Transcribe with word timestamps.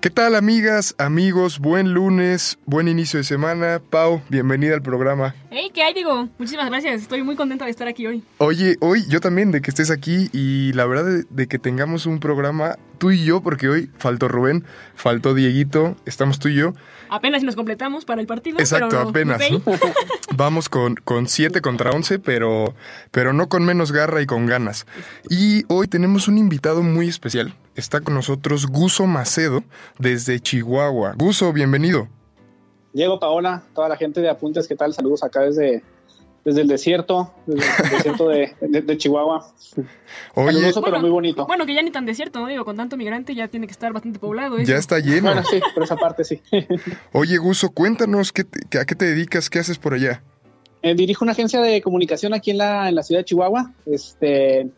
¿Qué 0.00 0.08
tal 0.08 0.34
amigas, 0.34 0.94
amigos? 0.96 1.58
Buen 1.58 1.92
lunes, 1.92 2.58
buen 2.64 2.88
inicio 2.88 3.18
de 3.18 3.24
semana. 3.24 3.82
Pau, 3.90 4.22
bienvenida 4.30 4.72
al 4.72 4.80
programa. 4.80 5.34
Hey, 5.50 5.70
¿qué 5.74 5.82
hay, 5.82 5.92
digo? 5.92 6.26
Muchísimas 6.38 6.70
gracias. 6.70 7.02
Estoy 7.02 7.22
muy 7.22 7.36
contenta 7.36 7.66
de 7.66 7.70
estar 7.70 7.86
aquí 7.86 8.06
hoy. 8.06 8.24
Oye, 8.38 8.78
hoy 8.80 9.04
yo 9.08 9.20
también 9.20 9.50
de 9.50 9.60
que 9.60 9.70
estés 9.70 9.90
aquí 9.90 10.30
y 10.32 10.72
la 10.72 10.86
verdad 10.86 11.04
de, 11.04 11.24
de 11.28 11.46
que 11.48 11.58
tengamos 11.58 12.06
un 12.06 12.18
programa 12.18 12.78
tú 12.96 13.10
y 13.10 13.24
yo, 13.24 13.42
porque 13.42 13.68
hoy 13.68 13.90
faltó 13.98 14.28
Rubén, 14.28 14.64
faltó 14.94 15.34
Dieguito, 15.34 15.96
estamos 16.06 16.38
tú 16.38 16.48
y 16.48 16.54
yo. 16.54 16.72
Apenas 17.10 17.42
nos 17.42 17.56
completamos 17.56 18.04
para 18.04 18.20
el 18.20 18.26
partido. 18.26 18.58
Exacto, 18.58 18.88
pero 19.12 19.34
apenas. 19.34 19.42
Vamos 20.36 20.68
con, 20.68 20.94
con 20.94 21.26
7 21.26 21.60
contra 21.60 21.90
11, 21.90 22.20
pero, 22.20 22.74
pero 23.10 23.32
no 23.32 23.48
con 23.48 23.64
menos 23.64 23.90
garra 23.92 24.22
y 24.22 24.26
con 24.26 24.46
ganas. 24.46 24.86
Y 25.28 25.64
hoy 25.68 25.88
tenemos 25.88 26.28
un 26.28 26.38
invitado 26.38 26.82
muy 26.82 27.08
especial. 27.08 27.54
Está 27.80 28.02
con 28.02 28.12
nosotros 28.12 28.66
Guso 28.66 29.06
Macedo 29.06 29.64
desde 29.98 30.38
Chihuahua. 30.38 31.14
Guso, 31.16 31.50
bienvenido. 31.50 32.08
Diego, 32.92 33.18
Paola, 33.18 33.62
toda 33.74 33.88
la 33.88 33.96
gente 33.96 34.20
de 34.20 34.28
Apuntes, 34.28 34.68
¿qué 34.68 34.76
tal? 34.76 34.92
Saludos 34.92 35.24
acá 35.24 35.40
desde, 35.40 35.82
desde 36.44 36.60
el 36.60 36.68
desierto, 36.68 37.32
desde 37.46 37.66
el 37.82 37.90
desierto 37.96 38.28
de, 38.28 38.54
de- 38.60 38.82
de 38.82 38.98
Chihuahua. 38.98 39.46
Oye, 40.34 40.46
Caluroso, 40.52 40.82
pero 40.82 41.00
muy 41.00 41.08
bonito. 41.08 41.46
Bueno, 41.46 41.64
que 41.64 41.74
ya 41.74 41.80
ni 41.80 41.90
tan 41.90 42.04
desierto, 42.04 42.40
¿no? 42.40 42.48
Digo, 42.48 42.66
con 42.66 42.76
tanto 42.76 42.98
migrante 42.98 43.34
ya 43.34 43.48
tiene 43.48 43.66
que 43.66 43.72
estar 43.72 43.94
bastante 43.94 44.18
poblado. 44.18 44.58
eso. 44.58 44.70
ya 44.70 44.76
está 44.76 44.98
lleno. 44.98 45.28
Bueno, 45.32 45.42
sí, 45.50 45.58
por 45.72 45.82
esa 45.84 45.96
parte 45.96 46.22
sí. 46.24 46.42
Oye, 47.14 47.38
Guso, 47.38 47.70
cuéntanos 47.70 48.30
qué 48.30 48.44
te- 48.44 48.78
a 48.78 48.84
qué 48.84 48.94
te 48.94 49.06
dedicas, 49.06 49.48
qué 49.48 49.58
haces 49.60 49.78
por 49.78 49.94
allá. 49.94 50.22
Eh, 50.82 50.94
dirijo 50.94 51.24
una 51.24 51.32
agencia 51.32 51.62
de 51.62 51.80
comunicación 51.80 52.34
aquí 52.34 52.50
en 52.50 52.58
la, 52.58 52.90
en 52.90 52.94
la 52.94 53.02
ciudad 53.02 53.20
de 53.20 53.24
Chihuahua. 53.24 53.72
Este, 53.86 54.68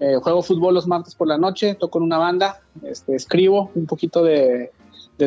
eh, 0.00 0.16
juego 0.16 0.42
fútbol 0.42 0.74
los 0.74 0.86
martes 0.86 1.14
por 1.14 1.28
la 1.28 1.38
noche, 1.38 1.74
toco 1.74 1.98
en 1.98 2.04
una 2.04 2.18
banda, 2.18 2.60
este, 2.82 3.14
escribo 3.14 3.70
un 3.74 3.86
poquito 3.86 4.22
de, 4.22 4.70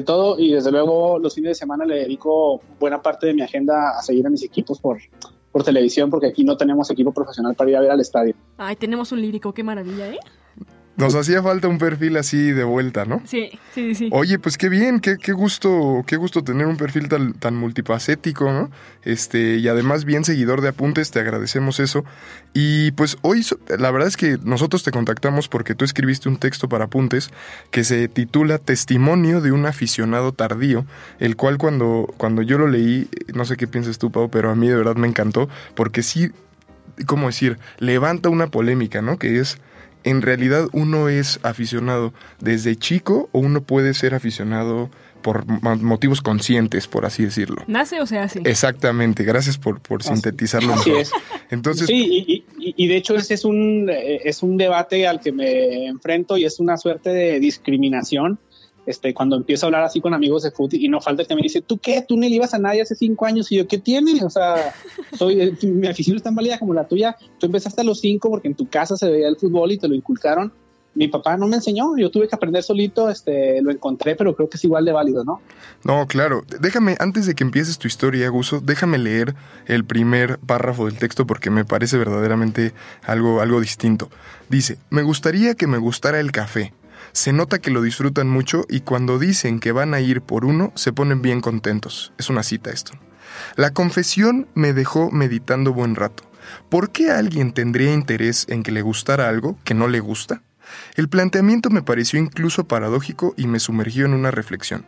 todo 0.05 0.37
y 0.37 0.51
desde 0.51 0.71
luego 0.71 1.17
los 1.17 1.33
fines 1.33 1.51
de 1.51 1.55
semana 1.55 1.85
le 1.85 1.99
dedico 1.99 2.61
buena 2.79 3.01
parte 3.01 3.27
de 3.27 3.33
mi 3.33 3.41
agenda 3.41 3.97
a 3.97 4.01
seguir 4.01 4.27
a 4.27 4.29
mis 4.29 4.43
equipos 4.43 4.79
por, 4.79 4.99
por 5.51 5.63
televisión 5.63 6.09
porque 6.09 6.27
aquí 6.27 6.43
no 6.43 6.57
tenemos 6.57 6.91
equipo 6.91 7.11
profesional 7.11 7.55
para 7.55 7.69
ir 7.69 7.77
a 7.77 7.81
ver 7.81 7.91
al 7.91 7.99
estadio. 7.99 8.35
Ay, 8.57 8.75
tenemos 8.75 9.11
un 9.11 9.21
lírico, 9.21 9.53
qué 9.53 9.63
maravilla, 9.63 10.09
¿eh? 10.09 10.19
Nos 10.97 11.13
hacía 11.13 11.43
falta 11.43 11.67
un 11.67 11.77
perfil 11.77 12.17
así 12.17 12.51
de 12.51 12.63
vuelta, 12.63 13.05
¿no? 13.05 13.21
Sí, 13.25 13.51
sí, 13.73 13.93
sí. 13.93 14.09
Oye, 14.11 14.39
pues 14.39 14.57
qué 14.57 14.67
bien, 14.67 14.99
qué, 14.99 15.17
qué 15.17 15.31
gusto, 15.31 16.03
qué 16.07 16.17
gusto 16.17 16.43
tener 16.43 16.65
un 16.65 16.75
perfil 16.75 17.07
tan, 17.07 17.33
tan 17.33 17.55
multifacético, 17.55 18.51
¿no? 18.51 18.71
Este, 19.03 19.57
y 19.57 19.67
además 19.67 20.05
bien 20.05 20.25
seguidor 20.25 20.61
de 20.61 20.69
apuntes, 20.69 21.11
te 21.11 21.19
agradecemos 21.19 21.79
eso. 21.79 22.03
Y 22.55 22.91
pues 22.93 23.17
hoy, 23.21 23.45
la 23.77 23.91
verdad 23.91 24.07
es 24.07 24.17
que 24.17 24.39
nosotros 24.43 24.83
te 24.83 24.89
contactamos 24.89 25.47
porque 25.47 25.75
tú 25.75 25.85
escribiste 25.85 26.29
un 26.29 26.37
texto 26.37 26.67
para 26.67 26.85
apuntes 26.85 27.29
que 27.69 27.83
se 27.83 28.07
titula 28.07 28.57
Testimonio 28.57 29.39
de 29.39 29.51
un 29.51 29.67
aficionado 29.67 30.31
tardío, 30.31 30.87
el 31.19 31.35
cual 31.35 31.59
cuando, 31.59 32.11
cuando 32.17 32.41
yo 32.41 32.57
lo 32.57 32.67
leí, 32.67 33.07
no 33.35 33.45
sé 33.45 33.55
qué 33.55 33.67
piensas 33.67 33.99
tú, 33.99 34.11
Pau, 34.11 34.31
pero 34.31 34.49
a 34.49 34.55
mí 34.55 34.67
de 34.67 34.75
verdad 34.75 34.95
me 34.95 35.07
encantó, 35.07 35.47
porque 35.75 36.01
sí, 36.01 36.31
¿cómo 37.05 37.27
decir? 37.27 37.59
Levanta 37.77 38.29
una 38.29 38.47
polémica, 38.47 39.03
¿no? 39.03 39.19
Que 39.19 39.39
es 39.39 39.59
en 40.09 40.21
realidad 40.21 40.67
uno 40.73 41.09
es 41.09 41.39
aficionado 41.43 42.13
desde 42.39 42.75
chico 42.75 43.29
o 43.31 43.39
uno 43.39 43.61
puede 43.61 43.93
ser 43.93 44.13
aficionado 44.15 44.89
por 45.21 45.45
ma- 45.61 45.75
motivos 45.75 46.21
conscientes, 46.21 46.87
por 46.87 47.05
así 47.05 47.23
decirlo. 47.25 47.63
¿Nace 47.67 47.99
o 47.99 48.05
se 48.05 48.17
hace? 48.19 48.39
Exactamente, 48.45 49.23
gracias 49.23 49.57
por, 49.57 49.81
por 49.81 50.01
Así- 50.01 50.09
sintetizarlo 50.13 50.73
Así 50.73 50.89
mejor. 50.91 51.01
es. 51.01 51.11
Entonces, 51.49 51.87
Sí, 51.87 51.95
y, 52.27 52.43
y- 52.59 52.73
y 52.77 52.87
de 52.87 52.95
hecho 52.97 53.15
ese 53.15 53.33
es 53.33 53.43
un, 53.43 53.89
eh, 53.89 54.21
es 54.23 54.43
un 54.43 54.57
debate 54.57 55.07
al 55.07 55.19
que 55.19 55.31
me 55.31 55.87
enfrento 55.87 56.37
y 56.37 56.45
es 56.45 56.59
una 56.59 56.77
suerte 56.77 57.09
de 57.09 57.39
discriminación. 57.39 58.39
Este, 58.87 59.13
cuando 59.13 59.35
empiezo 59.35 59.65
a 59.65 59.67
hablar 59.67 59.83
así 59.83 59.99
con 59.99 60.13
amigos 60.13 60.43
de 60.43 60.51
fútbol 60.51 60.79
y 60.79 60.87
no 60.87 61.01
falta 61.01 61.21
el 61.21 61.27
que 61.27 61.35
me 61.35 61.41
dice, 61.41 61.61
¿tú 61.61 61.77
qué? 61.77 62.05
¿Tú 62.07 62.15
no 62.15 62.21
le 62.21 62.29
ibas 62.29 62.53
a 62.53 62.57
nadie 62.57 62.81
hace 62.81 62.95
cinco 62.95 63.25
años? 63.25 63.51
Y 63.51 63.57
yo, 63.57 63.67
¿qué 63.67 63.77
tiene? 63.77 64.23
O 64.23 64.29
sea, 64.29 64.73
soy, 65.17 65.41
eh, 65.41 65.57
mi 65.63 65.87
afición 65.87 66.15
es 66.15 66.23
tan 66.23 66.33
válida 66.33 66.57
como 66.57 66.73
la 66.73 66.87
tuya. 66.87 67.17
Tú 67.37 67.47
empezaste 67.47 67.81
a 67.81 67.83
los 67.83 67.99
cinco 67.99 68.29
porque 68.29 68.47
en 68.47 68.55
tu 68.55 68.65
casa 68.69 68.95
se 68.95 69.11
veía 69.11 69.27
el 69.27 69.35
fútbol 69.35 69.73
y 69.73 69.77
te 69.77 69.89
lo 69.89 69.93
inculcaron. 69.93 70.53
Mi 70.95 71.09
papá 71.09 71.35
no 71.35 71.47
me 71.47 71.57
enseñó, 71.57 71.95
yo 71.97 72.09
tuve 72.09 72.27
que 72.27 72.35
aprender 72.35 72.63
solito, 72.63 73.09
este, 73.11 73.61
lo 73.61 73.69
encontré, 73.69 74.15
pero 74.15 74.35
creo 74.35 74.49
que 74.49 74.57
es 74.57 74.63
igual 74.63 74.83
de 74.83 74.93
válido, 74.93 75.23
¿no? 75.23 75.41
no, 75.83 76.07
claro, 76.07 76.43
déjame, 76.59 76.95
antes 76.97 77.27
de 77.27 77.35
que 77.35 77.43
empieces 77.43 77.77
tu 77.77 77.87
historia, 77.87 78.27
Guso, 78.29 78.61
déjame 78.61 78.97
leer 78.97 79.35
el 79.67 79.85
primer 79.85 80.39
párrafo 80.39 80.85
del 80.85 80.97
texto 80.97 81.27
porque 81.27 81.51
me 81.51 81.65
parece 81.65 81.99
verdaderamente 81.99 82.73
algo, 83.03 83.41
algo 83.41 83.61
distinto. 83.61 84.09
Dice, 84.49 84.79
me 84.89 85.03
gustaría 85.03 85.53
que 85.53 85.67
me 85.67 85.77
gustara 85.77 86.19
el 86.19 86.31
café. 86.31 86.73
Se 87.11 87.33
nota 87.33 87.59
que 87.59 87.71
lo 87.71 87.81
disfrutan 87.81 88.29
mucho 88.29 88.65
y 88.69 88.81
cuando 88.81 89.19
dicen 89.19 89.59
que 89.59 89.71
van 89.71 89.93
a 89.93 89.99
ir 89.99 90.21
por 90.21 90.45
uno, 90.45 90.71
se 90.75 90.93
ponen 90.93 91.21
bien 91.21 91.41
contentos. 91.41 92.11
Es 92.17 92.29
una 92.29 92.43
cita 92.43 92.71
esto. 92.71 92.93
La 93.55 93.71
confesión 93.71 94.47
me 94.53 94.73
dejó 94.73 95.11
meditando 95.11 95.73
buen 95.73 95.95
rato. 95.95 96.23
¿Por 96.69 96.91
qué 96.91 97.11
alguien 97.11 97.53
tendría 97.53 97.93
interés 97.93 98.45
en 98.49 98.63
que 98.63 98.71
le 98.71 98.81
gustara 98.81 99.27
algo 99.27 99.57
que 99.63 99.73
no 99.73 99.87
le 99.87 99.99
gusta? 99.99 100.41
El 100.95 101.09
planteamiento 101.09 101.69
me 101.69 101.81
pareció 101.81 102.19
incluso 102.19 102.67
paradójico 102.67 103.33
y 103.37 103.47
me 103.47 103.59
sumergió 103.59 104.05
en 104.05 104.13
una 104.13 104.31
reflexión. 104.31 104.85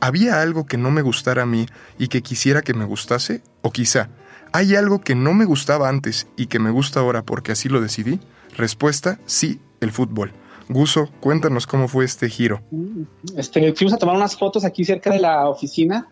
¿Había 0.00 0.40
algo 0.40 0.66
que 0.66 0.78
no 0.78 0.90
me 0.90 1.02
gustara 1.02 1.42
a 1.42 1.46
mí 1.46 1.66
y 1.98 2.08
que 2.08 2.22
quisiera 2.22 2.62
que 2.62 2.74
me 2.74 2.84
gustase? 2.84 3.42
¿O 3.62 3.72
quizá, 3.72 4.10
¿hay 4.52 4.76
algo 4.76 5.00
que 5.00 5.14
no 5.14 5.34
me 5.34 5.44
gustaba 5.44 5.88
antes 5.88 6.28
y 6.36 6.46
que 6.46 6.60
me 6.60 6.70
gusta 6.70 7.00
ahora 7.00 7.22
porque 7.22 7.52
así 7.52 7.68
lo 7.68 7.80
decidí? 7.80 8.20
Respuesta, 8.56 9.18
sí, 9.26 9.60
el 9.80 9.92
fútbol. 9.92 10.32
Guso, 10.68 11.08
cuéntanos 11.20 11.66
cómo 11.66 11.88
fue 11.88 12.04
este 12.04 12.28
giro. 12.28 12.60
Este, 13.36 13.72
fuimos 13.72 13.94
a 13.94 13.98
tomar 13.98 14.16
unas 14.16 14.36
fotos 14.36 14.64
aquí 14.64 14.84
cerca 14.84 15.10
de 15.10 15.18
la 15.18 15.48
oficina 15.48 16.08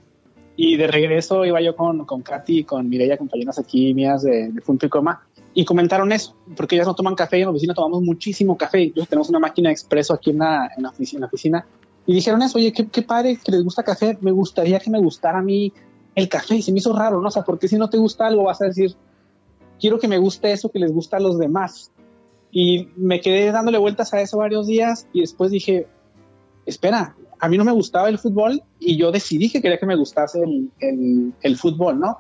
y 0.56 0.76
de 0.76 0.86
regreso 0.86 1.44
iba 1.44 1.60
yo 1.60 1.76
con, 1.76 2.06
con 2.06 2.22
Katy 2.22 2.60
y 2.60 2.64
con 2.64 2.88
Mireia, 2.88 3.18
compañeras 3.18 3.58
aquí 3.58 3.92
mías 3.92 4.22
de, 4.22 4.50
de 4.50 4.60
Punto 4.62 4.86
y 4.86 4.88
Coma, 4.88 5.26
y 5.52 5.64
comentaron 5.64 6.10
eso, 6.12 6.34
porque 6.56 6.76
ellas 6.76 6.86
no 6.86 6.94
toman 6.94 7.14
café 7.14 7.38
y 7.38 7.42
en 7.42 7.46
la 7.46 7.50
oficina 7.50 7.74
tomamos 7.74 8.02
muchísimo 8.02 8.56
café, 8.56 8.80
incluso 8.80 9.08
tenemos 9.08 9.28
una 9.28 9.38
máquina 9.38 9.70
expreso 9.70 10.14
aquí 10.14 10.30
en 10.30 10.38
la, 10.38 10.70
en 10.76 10.82
la, 10.82 10.90
oficina, 10.90 11.18
en 11.18 11.20
la 11.20 11.26
oficina, 11.26 11.66
y 12.06 12.14
dijeron 12.14 12.40
eso, 12.42 12.58
oye, 12.58 12.72
qué, 12.72 12.86
qué 12.88 13.02
padre 13.02 13.38
que 13.42 13.52
les 13.52 13.62
gusta 13.62 13.82
café, 13.82 14.16
me 14.20 14.30
gustaría 14.30 14.80
que 14.80 14.90
me 14.90 14.98
gustara 14.98 15.38
a 15.38 15.42
mí 15.42 15.72
el 16.14 16.28
café, 16.28 16.56
y 16.56 16.62
se 16.62 16.72
me 16.72 16.78
hizo 16.78 16.96
raro, 16.96 17.20
¿no? 17.20 17.28
O 17.28 17.30
sea, 17.30 17.42
porque 17.42 17.68
si 17.68 17.76
no 17.76 17.90
te 17.90 17.98
gusta 17.98 18.26
algo 18.26 18.44
vas 18.44 18.62
a 18.62 18.66
decir, 18.66 18.94
quiero 19.78 19.98
que 19.98 20.08
me 20.08 20.18
guste 20.18 20.52
eso 20.52 20.70
que 20.70 20.78
les 20.78 20.92
gusta 20.92 21.18
a 21.18 21.20
los 21.20 21.38
demás. 21.38 21.90
Y 22.58 22.88
me 22.96 23.20
quedé 23.20 23.52
dándole 23.52 23.76
vueltas 23.76 24.14
a 24.14 24.22
eso 24.22 24.38
varios 24.38 24.66
días 24.66 25.06
y 25.12 25.20
después 25.20 25.50
dije, 25.50 25.86
espera, 26.64 27.14
a 27.38 27.48
mí 27.50 27.58
no 27.58 27.64
me 27.66 27.72
gustaba 27.72 28.08
el 28.08 28.18
fútbol 28.18 28.62
y 28.80 28.96
yo 28.96 29.12
decidí 29.12 29.50
que 29.50 29.60
quería 29.60 29.76
que 29.78 29.84
me 29.84 29.94
gustase 29.96 30.40
el, 30.42 30.70
el- 30.80 31.34
el 31.42 31.56
fútbol, 31.58 32.00
¿no? 32.00 32.16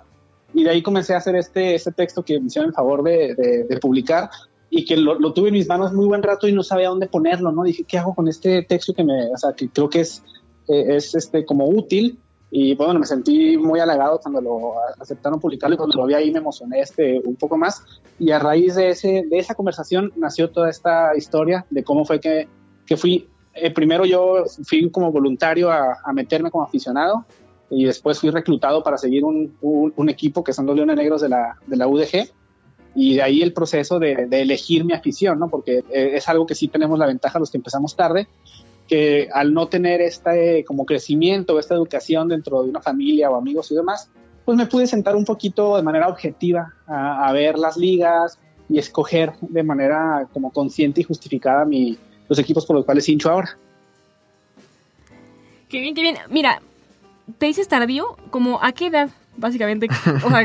Y 0.52 0.64
de 0.64 0.70
ahí 0.70 0.82
comencé 0.82 1.14
a 1.14 1.18
hacer 1.18 1.36
este, 1.36 1.74
este 1.74 1.90
texto 1.92 2.22
que 2.22 2.38
me 2.38 2.48
hicieron 2.48 2.68
el 2.68 2.74
favor 2.74 3.02
de, 3.02 3.34
de- 3.34 3.64
de 3.64 3.78
publicar 3.78 4.28
y 4.68 4.84
que 4.84 4.98
lo, 4.98 5.18
lo 5.18 5.32
tuve 5.32 5.48
en 5.48 5.54
mis 5.54 5.68
manos 5.68 5.94
muy 5.94 6.04
buen 6.06 6.22
rato 6.22 6.46
y 6.46 6.52
no 6.52 6.62
sabía 6.62 6.90
dónde 6.90 7.06
ponerlo, 7.06 7.50
¿no? 7.50 7.62
Dije, 7.62 7.84
¿qué 7.84 7.96
hago 7.96 8.14
con 8.14 8.28
este 8.28 8.62
texto 8.62 8.92
que 8.92 9.04
me, 9.04 9.28
o 9.32 9.38
sea, 9.38 9.54
que 9.54 9.70
creo 9.70 9.88
que 9.88 10.00
es, 10.00 10.22
eh, 10.68 10.96
es 10.96 11.14
este, 11.14 11.46
como 11.46 11.66
útil? 11.66 12.18
Y 12.58 12.74
bueno, 12.74 12.98
me 13.00 13.04
sentí 13.04 13.58
muy 13.58 13.80
halagado 13.80 14.18
cuando 14.18 14.40
lo 14.40 14.72
aceptaron 14.98 15.38
publicarlo 15.38 15.74
y 15.74 15.76
cuando 15.76 15.98
lo 15.98 16.06
vi 16.06 16.14
ahí 16.14 16.30
me 16.30 16.38
emocioné 16.38 16.80
este, 16.80 17.20
un 17.22 17.36
poco 17.36 17.58
más. 17.58 17.82
Y 18.18 18.30
a 18.30 18.38
raíz 18.38 18.76
de, 18.76 18.88
ese, 18.88 19.24
de 19.28 19.38
esa 19.38 19.54
conversación 19.54 20.10
nació 20.16 20.48
toda 20.48 20.70
esta 20.70 21.14
historia 21.14 21.66
de 21.68 21.84
cómo 21.84 22.06
fue 22.06 22.18
que, 22.18 22.48
que 22.86 22.96
fui 22.96 23.28
eh, 23.52 23.70
primero 23.70 24.06
yo 24.06 24.44
fui 24.64 24.88
como 24.90 25.12
voluntario 25.12 25.70
a, 25.70 25.98
a 26.02 26.12
meterme 26.14 26.50
como 26.50 26.64
aficionado 26.64 27.26
y 27.68 27.84
después 27.84 28.20
fui 28.20 28.30
reclutado 28.30 28.82
para 28.82 28.96
seguir 28.96 29.22
un, 29.24 29.54
un- 29.60 29.92
un 29.94 30.08
equipo 30.08 30.42
que 30.42 30.54
son 30.54 30.64
los 30.64 30.76
Leones 30.76 30.96
Negros 30.96 31.20
de 31.20 31.28
la, 31.28 31.58
de 31.66 31.76
la 31.76 31.86
UDG 31.88 32.30
y 32.94 33.16
de 33.16 33.22
ahí 33.22 33.42
el 33.42 33.52
proceso 33.52 33.98
de, 33.98 34.24
de 34.30 34.40
elegir 34.40 34.82
mi 34.86 34.94
afición, 34.94 35.38
¿no? 35.38 35.50
Porque 35.50 35.84
eh, 35.92 36.12
es 36.14 36.26
algo 36.30 36.46
que 36.46 36.54
sí 36.54 36.68
tenemos 36.68 36.98
la 36.98 37.04
ventaja 37.06 37.38
los 37.38 37.50
que 37.50 37.58
empezamos 37.58 37.94
tarde, 37.96 38.28
que 38.88 39.28
al 39.32 39.52
no 39.52 39.68
tener 39.68 40.00
este 40.00 40.64
como 40.64 40.86
crecimiento, 40.86 41.58
esta 41.58 41.74
educación 41.74 42.28
dentro 42.28 42.62
de 42.62 42.70
una 42.70 42.80
familia 42.80 43.30
o 43.30 43.36
amigos 43.36 43.70
y 43.72 43.74
demás, 43.74 44.08
pues 44.44 44.56
me 44.56 44.66
pude 44.66 44.86
sentar 44.86 45.16
un 45.16 45.24
poquito 45.24 45.76
de 45.76 45.82
manera 45.82 46.08
objetiva 46.08 46.72
a, 46.86 47.26
a 47.28 47.32
ver 47.32 47.58
las 47.58 47.76
ligas 47.76 48.38
y 48.68 48.78
escoger 48.78 49.32
de 49.40 49.62
manera 49.62 50.28
como 50.32 50.52
consciente 50.52 51.00
y 51.00 51.04
justificada 51.04 51.64
mi, 51.64 51.98
los 52.28 52.38
equipos 52.38 52.64
por 52.66 52.76
los 52.76 52.84
cuales 52.84 53.08
hincho 53.08 53.30
ahora. 53.30 53.56
Qué 55.68 55.80
bien, 55.80 55.94
qué 55.94 56.02
bien. 56.02 56.16
Mira, 56.30 56.62
te 57.38 57.46
dices 57.46 57.66
tardío, 57.68 58.16
como 58.30 58.62
a 58.62 58.72
qué 58.72 58.86
edad, 58.86 59.10
básicamente. 59.36 59.88
O 60.24 60.28
sea, 60.28 60.44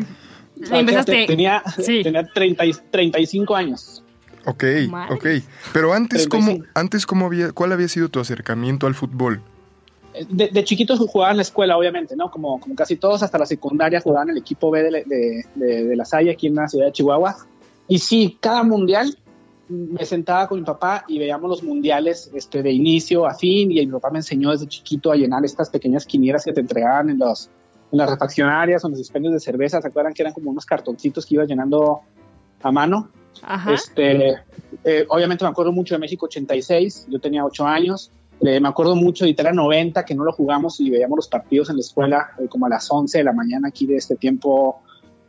Empezaste- 0.79 1.27
tenía, 1.27 1.63
sí. 1.79 2.01
tenía 2.03 2.23
30 2.25 2.65
y- 2.65 2.73
35 2.89 3.55
años. 3.55 4.03
Ok, 4.45 4.63
Madre. 4.89 5.15
ok. 5.15 5.43
Pero 5.73 5.93
antes, 5.93 6.27
¿cómo, 6.27 6.45
35. 6.45 6.71
antes 6.73 7.05
cómo 7.05 7.25
había, 7.27 7.51
¿cuál 7.51 7.71
había 7.71 7.87
sido 7.87 8.09
tu 8.09 8.19
acercamiento 8.19 8.87
al 8.87 8.95
fútbol? 8.95 9.41
De, 10.29 10.49
de 10.49 10.63
chiquitos 10.65 10.99
jugaba 10.99 11.31
en 11.31 11.37
la 11.37 11.43
escuela, 11.43 11.77
obviamente, 11.77 12.15
¿no? 12.17 12.29
Como, 12.29 12.59
como 12.59 12.75
casi 12.75 12.97
todos, 12.97 13.23
hasta 13.23 13.37
la 13.37 13.45
secundaria 13.45 14.01
jugaban 14.01 14.29
en 14.29 14.35
el 14.35 14.41
equipo 14.41 14.69
B 14.69 14.83
de, 14.83 14.91
de, 15.05 15.45
de- 15.55 15.83
de 15.85 15.95
la 15.95 16.03
Salle 16.05 16.31
aquí 16.31 16.47
en 16.47 16.55
la 16.55 16.67
ciudad 16.67 16.87
de 16.87 16.91
Chihuahua. 16.91 17.37
Y 17.87 17.99
sí, 17.99 18.37
cada 18.41 18.63
mundial 18.63 19.17
me 19.69 20.03
sentaba 20.05 20.49
con 20.49 20.59
mi 20.59 20.65
papá 20.65 21.05
y 21.07 21.17
veíamos 21.17 21.49
los 21.49 21.63
mundiales 21.63 22.29
este, 22.33 22.61
de 22.61 22.71
inicio 22.71 23.25
a 23.25 23.35
fin. 23.35 23.71
Y 23.71 23.85
mi 23.85 23.91
papá 23.93 24.09
me 24.09 24.19
enseñó 24.19 24.51
desde 24.51 24.67
chiquito 24.67 25.11
a 25.13 25.15
llenar 25.15 25.45
estas 25.45 25.69
pequeñas 25.69 26.05
quinielas 26.05 26.43
que 26.43 26.51
te 26.51 26.59
entregaban 26.59 27.09
en, 27.09 27.17
los, 27.19 27.49
en 27.91 27.97
las 27.97 28.09
refaccionarias 28.09 28.83
o 28.83 28.87
en 28.87 28.91
los 28.91 28.97
dispendios 28.99 29.33
de 29.33 29.39
cerveza. 29.39 29.81
¿Se 29.81 29.87
acuerdan 29.87 30.13
que 30.13 30.23
eran 30.23 30.33
como 30.33 30.51
unos 30.51 30.65
cartoncitos 30.65 31.25
que 31.25 31.35
ibas 31.35 31.47
llenando 31.47 32.01
a 32.63 32.71
mano? 32.71 33.09
Ajá. 33.43 33.73
Este, 33.73 34.35
eh, 34.83 35.05
obviamente 35.09 35.43
me 35.43 35.49
acuerdo 35.49 35.71
mucho 35.71 35.95
de 35.95 35.99
México 35.99 36.25
86, 36.27 37.07
yo 37.09 37.19
tenía 37.19 37.43
8 37.45 37.65
años. 37.65 38.11
Eh, 38.41 38.59
me 38.59 38.67
acuerdo 38.69 38.95
mucho 38.95 39.25
de 39.25 39.31
Italia 39.31 39.51
90, 39.51 40.03
que 40.03 40.15
no 40.15 40.23
lo 40.23 40.31
jugamos 40.33 40.79
y 40.79 40.89
veíamos 40.89 41.15
los 41.17 41.27
partidos 41.27 41.69
en 41.69 41.75
la 41.75 41.81
escuela 41.81 42.31
eh, 42.39 42.47
como 42.49 42.65
a 42.65 42.69
las 42.69 42.89
11 42.91 43.19
de 43.19 43.23
la 43.23 43.33
mañana 43.33 43.67
aquí 43.67 43.85
de 43.85 43.97
este 43.97 44.15
tiempo, 44.15 44.81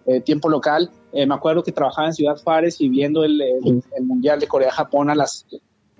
eh, 0.06 0.20
tiempo 0.22 0.48
local. 0.48 0.90
Eh, 1.12 1.26
me 1.26 1.34
acuerdo 1.34 1.62
que 1.62 1.72
trabajaba 1.72 2.08
en 2.08 2.14
Ciudad 2.14 2.36
Juárez 2.42 2.80
y 2.80 2.88
viendo 2.88 3.22
el, 3.24 3.40
el- 3.40 3.82
el 3.96 4.04
Mundial 4.04 4.40
de 4.40 4.46
Corea-Japón 4.48 5.10
a 5.10 5.14
las 5.14 5.44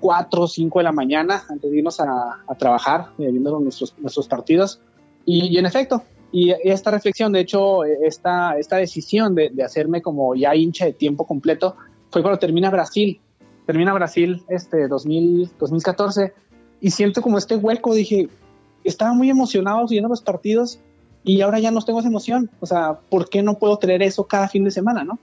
4 0.00 0.42
o 0.42 0.48
5 0.48 0.78
de 0.78 0.82
la 0.84 0.92
mañana 0.92 1.44
antes 1.48 1.70
de 1.70 1.76
irnos 1.78 2.00
a, 2.00 2.42
a 2.48 2.54
trabajar, 2.56 3.08
eh, 3.18 3.28
viendo 3.30 3.60
nuestros, 3.60 3.94
nuestros 3.98 4.26
partidos. 4.26 4.80
Y, 5.26 5.54
y 5.54 5.58
en 5.58 5.66
efecto, 5.66 6.02
y 6.32 6.50
esta 6.64 6.90
reflexión, 6.90 7.32
de 7.32 7.40
hecho, 7.40 7.84
eh, 7.84 7.98
esta, 8.04 8.58
esta 8.58 8.76
decisión 8.76 9.34
de, 9.34 9.50
de 9.50 9.62
hacerme 9.62 10.00
como 10.00 10.34
ya 10.34 10.56
hincha 10.56 10.86
de 10.86 10.94
tiempo 10.94 11.26
completo 11.26 11.76
fue 12.10 12.22
cuando 12.22 12.38
termina 12.38 12.70
Brasil. 12.70 13.20
Termina 13.66 13.92
Brasil 13.92 14.42
este 14.48 14.88
2000, 14.88 15.50
2014 15.58 16.32
y 16.80 16.90
siento 16.90 17.22
como 17.22 17.38
este 17.38 17.56
hueco. 17.56 17.94
Dije, 17.94 18.28
estaba 18.82 19.12
muy 19.12 19.30
emocionado 19.30 19.86
siguiendo 19.86 20.08
los 20.08 20.22
partidos 20.22 20.80
y 21.22 21.40
ahora 21.42 21.58
ya 21.60 21.70
no 21.70 21.82
tengo 21.82 22.00
esa 22.00 22.08
emoción. 22.08 22.50
O 22.60 22.66
sea, 22.66 22.98
¿por 23.08 23.28
qué 23.28 23.42
no 23.42 23.58
puedo 23.58 23.78
tener 23.78 24.02
eso 24.02 24.24
cada 24.24 24.48
fin 24.48 24.64
de 24.64 24.70
semana, 24.70 25.04
no? 25.04 25.18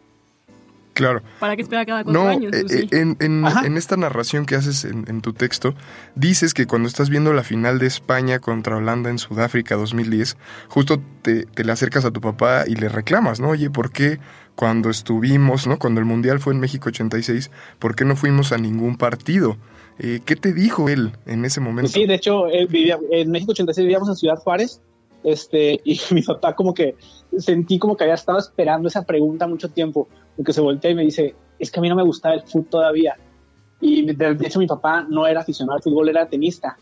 Claro. 0.99 1.21
¿Para 1.39 1.55
qué 1.55 1.61
esperar 1.61 1.85
cada 1.85 2.03
cuatro 2.03 2.21
No, 2.23 2.27
años? 2.29 2.53
eh, 2.53 2.61
Pues 2.61 2.71
sí. 2.71 2.87
eh, 2.91 2.99
en, 2.99 3.17
en- 3.21 3.45
Ajá. 3.45 3.65
en 3.65 3.77
esta 3.77 3.95
narración 3.97 4.45
que 4.45 4.55
haces 4.55 4.83
en, 4.85 5.05
en 5.07 5.21
tu 5.21 5.33
texto, 5.33 5.73
dices 6.15 6.53
que 6.53 6.67
cuando 6.67 6.87
estás 6.87 7.09
viendo 7.09 7.33
la 7.33 7.43
final 7.43 7.79
de 7.79 7.87
España 7.87 8.39
contra 8.39 8.75
Holanda 8.77 9.09
en 9.09 9.17
Sudáfrica 9.17 9.75
2010, 9.75 10.37
justo 10.67 11.01
te, 11.21 11.45
te 11.45 11.63
le 11.63 11.71
acercas 11.71 12.05
a 12.05 12.11
tu 12.11 12.21
papá 12.21 12.65
y 12.67 12.75
le 12.75 12.89
reclamas, 12.89 13.39
¿no? 13.39 13.49
Oye, 13.49 13.69
¿por 13.69 13.91
qué 13.91 14.19
cuando 14.55 14.89
estuvimos, 14.89 15.67
¿no? 15.67 15.79
Cuando 15.79 15.99
el 16.01 16.05
Mundial 16.05 16.39
fue 16.39 16.53
en 16.53 16.59
México 16.59 16.89
86, 16.89 17.49
¿por 17.79 17.95
qué 17.95 18.03
no 18.05 18.15
fuimos 18.17 18.51
a 18.51 18.57
ningún 18.57 18.97
partido? 18.97 19.55
Eh, 19.99 20.19
¿Qué 20.25 20.35
te 20.35 20.53
dijo 20.53 20.89
él 20.89 21.13
en 21.25 21.45
ese 21.45 21.61
momento? 21.61 21.89
Sí, 21.91 22.05
de 22.05 22.15
hecho, 22.15 22.47
eh, 22.47 22.67
vivía- 22.69 22.99
en 23.11 23.31
México 23.31 23.51
86 23.51 23.85
vivíamos 23.85 24.09
en 24.09 24.15
Ciudad 24.15 24.35
Juárez. 24.37 24.81
Este, 25.23 25.81
y 25.83 25.99
mi 26.11 26.21
papá 26.21 26.55
como 26.55 26.73
que 26.73 26.95
sentí 27.37 27.77
como 27.77 27.97
que 27.97 28.05
había 28.05 28.15
estado 28.15 28.37
esperando 28.39 28.87
esa 28.87 29.03
pregunta 29.05 29.47
mucho 29.47 29.69
tiempo, 29.69 30.07
porque 30.39 30.53
se 30.53 30.61
voltea 30.61 30.91
y 30.91 30.95
me 30.95 31.01
dice, 31.03 31.35
es 31.59 31.69
que 31.69 31.79
a 31.79 31.81
mí 31.81 31.89
no 31.89 31.97
me 31.97 32.03
gustaba 32.03 32.33
el 32.35 32.43
fútbol 32.43 32.67
todavía. 32.69 33.17
Y 33.81 34.05
de, 34.05 34.35
de 34.35 34.47
hecho 34.47 34.59
mi 34.59 34.67
papá 34.67 35.05
no 35.09 35.27
era 35.27 35.41
aficionado 35.41 35.75
al 35.75 35.83
fútbol, 35.83 36.07
era 36.07 36.29
tenista. 36.29 36.77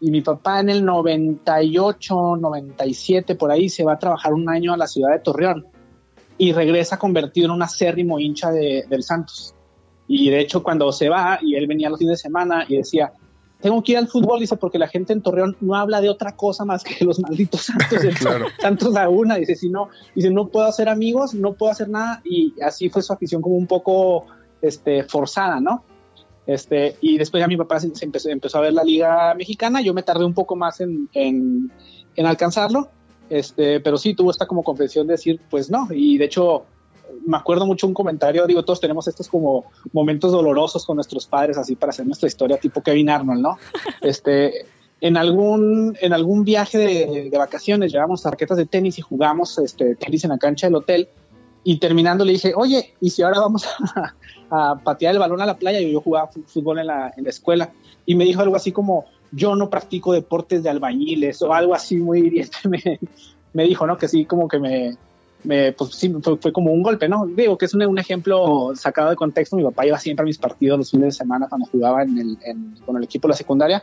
Y 0.00 0.10
mi 0.10 0.22
papá 0.22 0.60
en 0.60 0.70
el 0.70 0.82
98, 0.82 2.36
97, 2.40 3.34
por 3.34 3.50
ahí, 3.50 3.68
se 3.68 3.84
va 3.84 3.92
a 3.92 3.98
trabajar 3.98 4.32
un 4.32 4.48
año 4.48 4.72
a 4.72 4.78
la 4.78 4.86
ciudad 4.86 5.12
de 5.12 5.18
Torreón 5.18 5.66
y 6.38 6.52
regresa 6.54 6.98
convertido 6.98 7.48
en 7.48 7.50
un 7.50 7.62
acérrimo 7.62 8.18
hincha 8.18 8.50
de- 8.50 8.86
del 8.88 9.02
Santos. 9.02 9.54
Y 10.08 10.30
de 10.30 10.40
hecho 10.40 10.62
cuando 10.62 10.90
se 10.90 11.10
va, 11.10 11.38
y 11.42 11.54
él 11.56 11.66
venía 11.66 11.90
los 11.90 11.98
fines 11.98 12.12
de 12.18 12.22
semana 12.22 12.64
y 12.66 12.76
decía, 12.78 13.12
tengo 13.62 13.82
que 13.82 13.92
ir 13.92 13.98
al 13.98 14.08
fútbol, 14.08 14.40
dice, 14.40 14.56
porque 14.56 14.78
la 14.78 14.88
gente 14.88 15.12
en 15.14 15.22
Torreón 15.22 15.56
no 15.60 15.74
habla 15.76 16.00
de 16.00 16.10
otra 16.10 16.36
cosa 16.36 16.64
más 16.64 16.82
que 16.84 17.04
los 17.04 17.20
malditos 17.20 17.62
Santos, 17.62 18.02
del- 18.02 18.14
Claro. 18.18 18.46
Santos 18.60 18.92
Laguna, 18.92 19.36
dice, 19.36 19.54
si 19.54 19.70
no, 19.70 19.88
dice, 20.14 20.30
no 20.30 20.48
puedo 20.48 20.66
hacer 20.66 20.88
amigos, 20.88 21.32
no 21.34 21.54
puedo 21.54 21.72
hacer 21.72 21.88
nada, 21.88 22.20
y 22.24 22.52
así 22.60 22.90
fue 22.90 23.00
su 23.02 23.12
afición 23.12 23.40
como 23.40 23.54
un 23.54 23.66
poco 23.66 24.26
este, 24.60 25.04
forzada, 25.04 25.60
¿no? 25.60 25.84
Este, 26.46 26.96
y 27.00 27.18
después 27.18 27.40
ya 27.40 27.46
mi 27.46 27.56
papá 27.56 27.78
se, 27.78 27.94
se 27.94 28.04
empezó, 28.04 28.28
empezó 28.28 28.58
a 28.58 28.62
ver 28.62 28.72
la 28.72 28.82
liga 28.82 29.32
mexicana, 29.34 29.80
yo 29.80 29.94
me 29.94 30.02
tardé 30.02 30.24
un 30.24 30.34
poco 30.34 30.56
más 30.56 30.80
en, 30.80 31.08
en, 31.12 31.70
en 32.16 32.26
alcanzarlo, 32.26 32.88
este, 33.30 33.78
pero 33.80 33.96
sí 33.96 34.14
tuvo 34.14 34.32
esta 34.32 34.46
como 34.46 34.64
confesión 34.64 35.06
de 35.06 35.12
decir, 35.14 35.40
pues 35.48 35.70
no, 35.70 35.86
y 35.90 36.18
de 36.18 36.24
hecho 36.24 36.64
me 37.26 37.36
acuerdo 37.36 37.66
mucho 37.66 37.86
un 37.86 37.94
comentario, 37.94 38.46
digo, 38.46 38.64
todos 38.64 38.80
tenemos 38.80 39.06
estos 39.08 39.28
como 39.28 39.64
momentos 39.92 40.32
dolorosos 40.32 40.84
con 40.84 40.96
nuestros 40.96 41.26
padres, 41.26 41.58
así 41.58 41.76
para 41.76 41.90
hacer 41.90 42.06
nuestra 42.06 42.28
historia 42.28 42.58
tipo 42.58 42.82
Kevin 42.82 43.10
Arnold, 43.10 43.40
¿no? 43.40 43.58
Este, 44.00 44.66
en 45.00 45.16
algún, 45.16 45.96
en 46.00 46.12
algún 46.12 46.44
viaje 46.44 46.78
de, 46.78 47.28
de 47.30 47.38
vacaciones 47.38 47.92
llevamos 47.92 48.22
tarjetas 48.22 48.56
de 48.56 48.66
tenis 48.66 48.98
y 48.98 49.02
jugamos 49.02 49.58
este, 49.58 49.96
tenis 49.96 50.24
en 50.24 50.30
la 50.30 50.38
cancha 50.38 50.66
del 50.66 50.76
hotel 50.76 51.08
y 51.64 51.78
terminando 51.78 52.24
le 52.24 52.32
dije, 52.32 52.52
oye, 52.56 52.94
¿y 53.00 53.10
si 53.10 53.22
ahora 53.22 53.40
vamos 53.40 53.66
a, 53.66 54.14
a 54.50 54.78
patear 54.78 55.14
el 55.14 55.20
balón 55.20 55.40
a 55.40 55.46
la 55.46 55.56
playa? 55.56 55.80
Y 55.80 55.92
yo 55.92 56.00
jugaba 56.00 56.30
fútbol 56.46 56.80
en 56.80 56.86
la, 56.86 57.12
en 57.16 57.24
la 57.24 57.30
escuela 57.30 57.72
y 58.06 58.14
me 58.14 58.24
dijo 58.24 58.42
algo 58.42 58.56
así 58.56 58.72
como, 58.72 59.06
yo 59.30 59.54
no 59.54 59.70
practico 59.70 60.12
deportes 60.12 60.62
de 60.62 60.70
albañiles 60.70 61.40
o 61.42 61.52
algo 61.52 61.74
así 61.74 61.96
muy 61.96 62.48
me, 62.68 63.00
me 63.52 63.64
dijo, 63.64 63.86
¿no? 63.86 63.96
Que 63.96 64.08
sí, 64.08 64.24
como 64.24 64.48
que 64.48 64.58
me, 64.58 64.96
pues 65.42 65.90
sí, 65.94 66.12
fue, 66.22 66.36
fue 66.36 66.52
como 66.52 66.72
un 66.72 66.82
golpe, 66.82 67.08
¿no? 67.08 67.26
Digo 67.26 67.58
que 67.58 67.64
es 67.66 67.74
un, 67.74 67.82
un 67.84 67.98
ejemplo 67.98 68.72
sacado 68.76 69.10
de 69.10 69.16
contexto. 69.16 69.56
Mi 69.56 69.64
papá 69.64 69.86
iba 69.86 69.98
siempre 69.98 70.22
a 70.22 70.26
mis 70.26 70.38
partidos 70.38 70.78
los 70.78 70.90
fines 70.90 71.06
de 71.06 71.12
semana 71.12 71.48
cuando 71.48 71.66
jugaba 71.66 72.02
en 72.02 72.18
el, 72.18 72.38
en- 72.44 72.74
con 72.86 72.96
el 72.96 73.04
equipo 73.04 73.26
de 73.28 73.32
la 73.32 73.36
secundaria, 73.36 73.82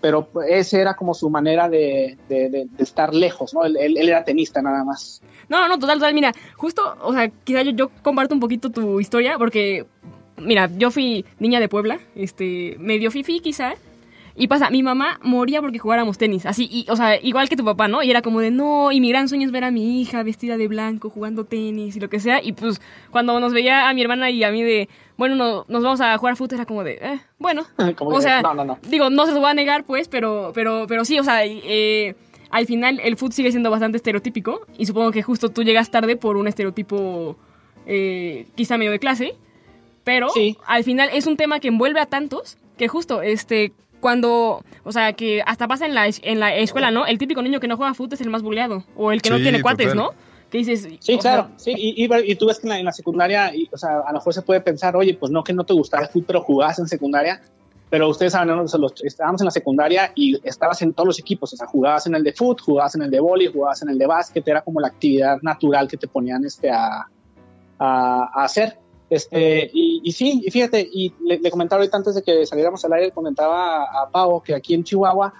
pero 0.00 0.28
ese 0.48 0.80
era 0.80 0.94
como 0.94 1.14
su 1.14 1.30
manera 1.30 1.68
de, 1.68 2.18
de- 2.28 2.50
de- 2.50 2.66
de 2.70 2.82
estar 2.82 3.14
lejos, 3.14 3.54
¿no? 3.54 3.64
Él, 3.64 3.76
él- 3.76 3.96
él 3.98 4.08
era 4.08 4.24
tenista 4.24 4.60
nada 4.62 4.84
más. 4.84 5.22
No, 5.48 5.68
no, 5.68 5.78
total, 5.78 5.98
total. 5.98 6.14
Mira, 6.14 6.32
justo, 6.56 6.82
o 7.02 7.12
sea, 7.12 7.28
quizá 7.44 7.62
yo, 7.62 7.70
yo 7.70 7.90
comparto 8.02 8.34
un 8.34 8.40
poquito 8.40 8.70
tu 8.70 8.98
historia 8.98 9.38
porque, 9.38 9.86
mira, 10.38 10.68
yo 10.76 10.90
fui 10.90 11.24
niña 11.38 11.60
de 11.60 11.68
Puebla, 11.68 11.98
este, 12.16 12.76
medio 12.80 13.10
fifi 13.12 13.38
quizá. 13.40 13.74
Y 14.38 14.48
pasa, 14.48 14.68
mi 14.68 14.82
mamá 14.82 15.18
moría 15.22 15.62
porque 15.62 15.78
jugáramos 15.78 16.18
tenis, 16.18 16.44
así, 16.44 16.68
y, 16.70 16.86
o 16.90 16.96
sea, 16.96 17.18
igual 17.20 17.48
que 17.48 17.56
tu 17.56 17.64
papá, 17.64 17.88
¿no? 17.88 18.02
Y 18.02 18.10
era 18.10 18.20
como 18.20 18.40
de, 18.40 18.50
no, 18.50 18.92
y 18.92 19.00
mi 19.00 19.08
gran 19.08 19.30
sueño 19.30 19.46
es 19.46 19.50
ver 19.52 19.64
a 19.64 19.70
mi 19.70 20.02
hija 20.02 20.22
vestida 20.22 20.58
de 20.58 20.68
blanco, 20.68 21.08
jugando 21.08 21.44
tenis 21.44 21.96
y 21.96 22.00
lo 22.00 22.10
que 22.10 22.20
sea. 22.20 22.42
Y 22.42 22.52
pues, 22.52 22.82
cuando 23.10 23.40
nos 23.40 23.54
veía 23.54 23.88
a 23.88 23.94
mi 23.94 24.02
hermana 24.02 24.28
y 24.30 24.44
a 24.44 24.50
mí 24.50 24.62
de, 24.62 24.90
bueno, 25.16 25.36
no, 25.36 25.64
nos 25.68 25.82
vamos 25.82 26.02
a 26.02 26.18
jugar 26.18 26.36
fútbol, 26.36 26.56
era 26.56 26.66
como 26.66 26.84
de, 26.84 26.98
eh, 27.00 27.20
bueno. 27.38 27.64
Como 27.96 28.10
o 28.10 28.16
que, 28.16 28.22
sea, 28.22 28.42
no, 28.42 28.52
no, 28.52 28.64
no. 28.66 28.78
digo, 28.88 29.08
no 29.08 29.24
se 29.24 29.32
los 29.32 29.40
voy 29.40 29.50
a 29.50 29.54
negar, 29.54 29.84
pues, 29.84 30.06
pero, 30.08 30.52
pero, 30.54 30.84
pero 30.86 31.06
sí, 31.06 31.18
o 31.18 31.24
sea, 31.24 31.40
eh, 31.46 32.14
al 32.50 32.66
final 32.66 33.00
el 33.02 33.16
fútbol 33.16 33.32
sigue 33.32 33.50
siendo 33.50 33.70
bastante 33.70 33.96
estereotípico 33.96 34.66
y 34.76 34.84
supongo 34.84 35.12
que 35.12 35.22
justo 35.22 35.48
tú 35.48 35.62
llegas 35.62 35.90
tarde 35.90 36.16
por 36.16 36.36
un 36.36 36.46
estereotipo 36.46 37.36
eh, 37.86 38.46
quizá 38.54 38.76
medio 38.76 38.90
de 38.92 38.98
clase, 38.98 39.34
pero 40.04 40.28
Sí. 40.28 40.56
al 40.66 40.84
final 40.84 41.08
es 41.12 41.26
un 41.26 41.36
tema 41.38 41.58
que 41.58 41.68
envuelve 41.68 42.00
a 42.00 42.06
tantos 42.06 42.58
que 42.76 42.88
justo, 42.88 43.22
este, 43.22 43.72
cuando, 44.06 44.62
o 44.84 44.92
sea, 44.92 45.14
que 45.14 45.42
hasta 45.44 45.66
pasa 45.66 45.84
en 45.84 45.92
la, 45.96 46.06
en 46.06 46.38
la 46.38 46.54
escuela, 46.54 46.92
¿no? 46.92 47.06
El 47.06 47.18
típico 47.18 47.42
niño 47.42 47.58
que 47.58 47.66
no 47.66 47.76
juega 47.76 47.92
fútbol 47.92 48.14
es 48.14 48.20
el 48.20 48.30
más 48.30 48.40
buleado 48.42 48.84
o 48.94 49.10
el 49.10 49.20
que 49.20 49.30
no 49.30 49.36
tiene 49.38 49.60
cuates, 49.62 49.88
total. 49.88 49.98
¿no? 49.98 50.10
Que 50.48 50.58
dices, 50.58 50.82
Sí, 51.00 51.14
sea, 51.14 51.18
claro, 51.18 51.48
sí, 51.56 51.74
y, 51.76 52.04
y- 52.04 52.30
y 52.30 52.36
tú 52.36 52.46
ves 52.46 52.60
que 52.60 52.66
en 52.66 52.68
la, 52.68 52.78
en 52.78 52.84
la 52.84 52.92
secundaria, 52.92 53.52
y, 53.52 53.68
o 53.72 53.76
sea, 53.76 53.98
a 54.06 54.12
lo 54.12 54.18
mejor 54.18 54.32
se 54.32 54.42
puede 54.42 54.60
pensar, 54.60 54.94
oye, 54.94 55.14
pues 55.14 55.32
no 55.32 55.42
que 55.42 55.52
no 55.52 55.64
te 55.64 55.72
gustaba 55.72 56.04
el 56.04 56.08
fútbol, 56.08 56.24
pero 56.28 56.42
jugabas 56.42 56.78
en 56.78 56.86
secundaria, 56.86 57.40
pero 57.90 58.08
ustedes 58.08 58.30
saben, 58.32 58.54
¿no? 58.54 58.62
O 58.62 58.68
sea, 58.68 58.78
los- 58.78 59.02
estábamos 59.04 59.40
en 59.40 59.46
la 59.46 59.50
secundaria 59.50 60.12
y 60.14 60.38
estabas 60.46 60.80
en 60.82 60.92
todos 60.94 61.08
los 61.08 61.18
equipos, 61.18 61.52
o 61.52 61.56
sea, 61.56 61.66
jugabas 61.66 62.06
en 62.06 62.14
el 62.14 62.22
de 62.22 62.32
fútbol, 62.32 62.60
jugabas 62.60 62.94
en 62.94 63.02
el 63.02 63.10
de 63.10 63.18
vóley, 63.18 63.48
jugabas 63.52 63.82
en 63.82 63.88
el 63.88 63.98
de 63.98 64.06
básquet, 64.06 64.46
era 64.46 64.60
como 64.62 64.78
la 64.80 64.86
actividad 64.86 65.38
natural 65.42 65.88
que 65.88 65.96
te 65.96 66.06
ponían 66.06 66.44
este, 66.44 66.70
a, 66.70 67.08
a- 67.80 68.30
a 68.32 68.44
hacer. 68.44 68.78
Este, 69.08 69.70
y, 69.72 70.00
y 70.02 70.12
sí, 70.12 70.42
y 70.44 70.50
fíjate, 70.50 70.80
y 70.80 71.14
le, 71.24 71.38
le 71.38 71.50
comentaba 71.50 71.80
ahorita 71.80 71.96
antes 71.96 72.14
de 72.16 72.22
que 72.22 72.44
saliéramos 72.44 72.84
al 72.84 72.92
aire, 72.94 73.12
comentaba 73.12 73.84
a, 73.84 74.02
a 74.02 74.10
Pau 74.10 74.42
que 74.42 74.54
aquí 74.54 74.74
en 74.74 74.82
Chihuahua 74.82 75.32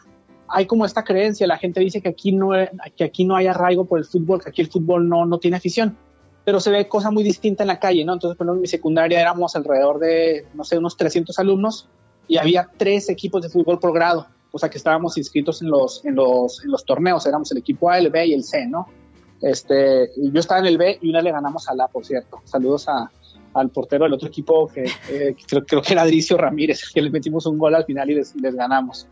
hay 0.48 0.66
como 0.66 0.84
esta 0.84 1.04
creencia, 1.04 1.46
la 1.46 1.58
gente 1.58 1.80
dice 1.80 2.00
que 2.00 2.08
aquí 2.08 2.32
no, 2.32 2.50
que 2.96 3.04
aquí 3.04 3.24
no 3.24 3.36
hay 3.36 3.46
arraigo 3.46 3.84
por 3.84 3.98
el 3.98 4.04
fútbol, 4.04 4.42
que 4.42 4.50
aquí 4.50 4.62
el 4.62 4.70
fútbol 4.70 5.08
no, 5.08 5.26
no 5.26 5.38
tiene 5.38 5.56
afición, 5.56 5.96
pero 6.44 6.60
se 6.60 6.70
ve 6.70 6.88
cosa 6.88 7.10
muy 7.10 7.22
distinta 7.22 7.64
en 7.64 7.68
la 7.68 7.80
calle, 7.80 8.04
¿no? 8.04 8.12
Entonces, 8.12 8.36
por 8.36 8.44
ejemplo, 8.44 8.58
en 8.58 8.60
mi 8.62 8.68
secundaria 8.68 9.20
éramos 9.20 9.56
alrededor 9.56 9.98
de, 9.98 10.46
no 10.54 10.64
sé, 10.64 10.78
unos 10.78 10.96
300 10.96 11.38
alumnos 11.38 11.88
y 12.28 12.38
había 12.38 12.70
tres 12.76 13.08
equipos 13.08 13.42
de 13.42 13.48
fútbol 13.48 13.78
por 13.78 13.92
grado, 13.92 14.26
o 14.52 14.58
sea 14.58 14.68
que 14.68 14.78
estábamos 14.78 15.18
inscritos 15.18 15.62
en 15.62 15.68
los, 15.68 16.04
en 16.04 16.14
los, 16.14 16.64
en 16.64 16.70
los 16.70 16.84
torneos, 16.84 17.26
éramos 17.26 17.50
el 17.52 17.58
equipo 17.58 17.90
A, 17.90 17.98
el 17.98 18.10
B 18.10 18.26
y 18.26 18.34
el 18.34 18.44
C, 18.44 18.66
¿no? 18.66 18.86
Este, 19.40 20.10
y 20.16 20.32
yo 20.32 20.40
estaba 20.40 20.60
en 20.60 20.66
el 20.66 20.78
B 20.78 20.98
y 21.02 21.10
una 21.10 21.20
le 21.20 21.30
ganamos 21.30 21.68
a 21.68 21.74
la, 21.74 21.88
por 21.88 22.06
cierto. 22.06 22.40
Saludos 22.44 22.88
a, 22.88 23.10
al 23.56 23.70
portero 23.70 24.04
del 24.04 24.12
otro 24.12 24.28
equipo, 24.28 24.68
que 24.68 24.84
eh, 25.08 25.34
creo, 25.46 25.82
que 25.82 25.92
era 25.92 26.02
Adricio 26.02 26.36
Ramírez, 26.36 26.90
que 26.92 27.00
le 27.00 27.10
metimos 27.10 27.46
un 27.46 27.58
gol 27.58 27.74
al 27.74 27.84
final 27.84 28.10
y 28.10 28.14
les, 28.14 28.34
ganamos. 28.34 29.08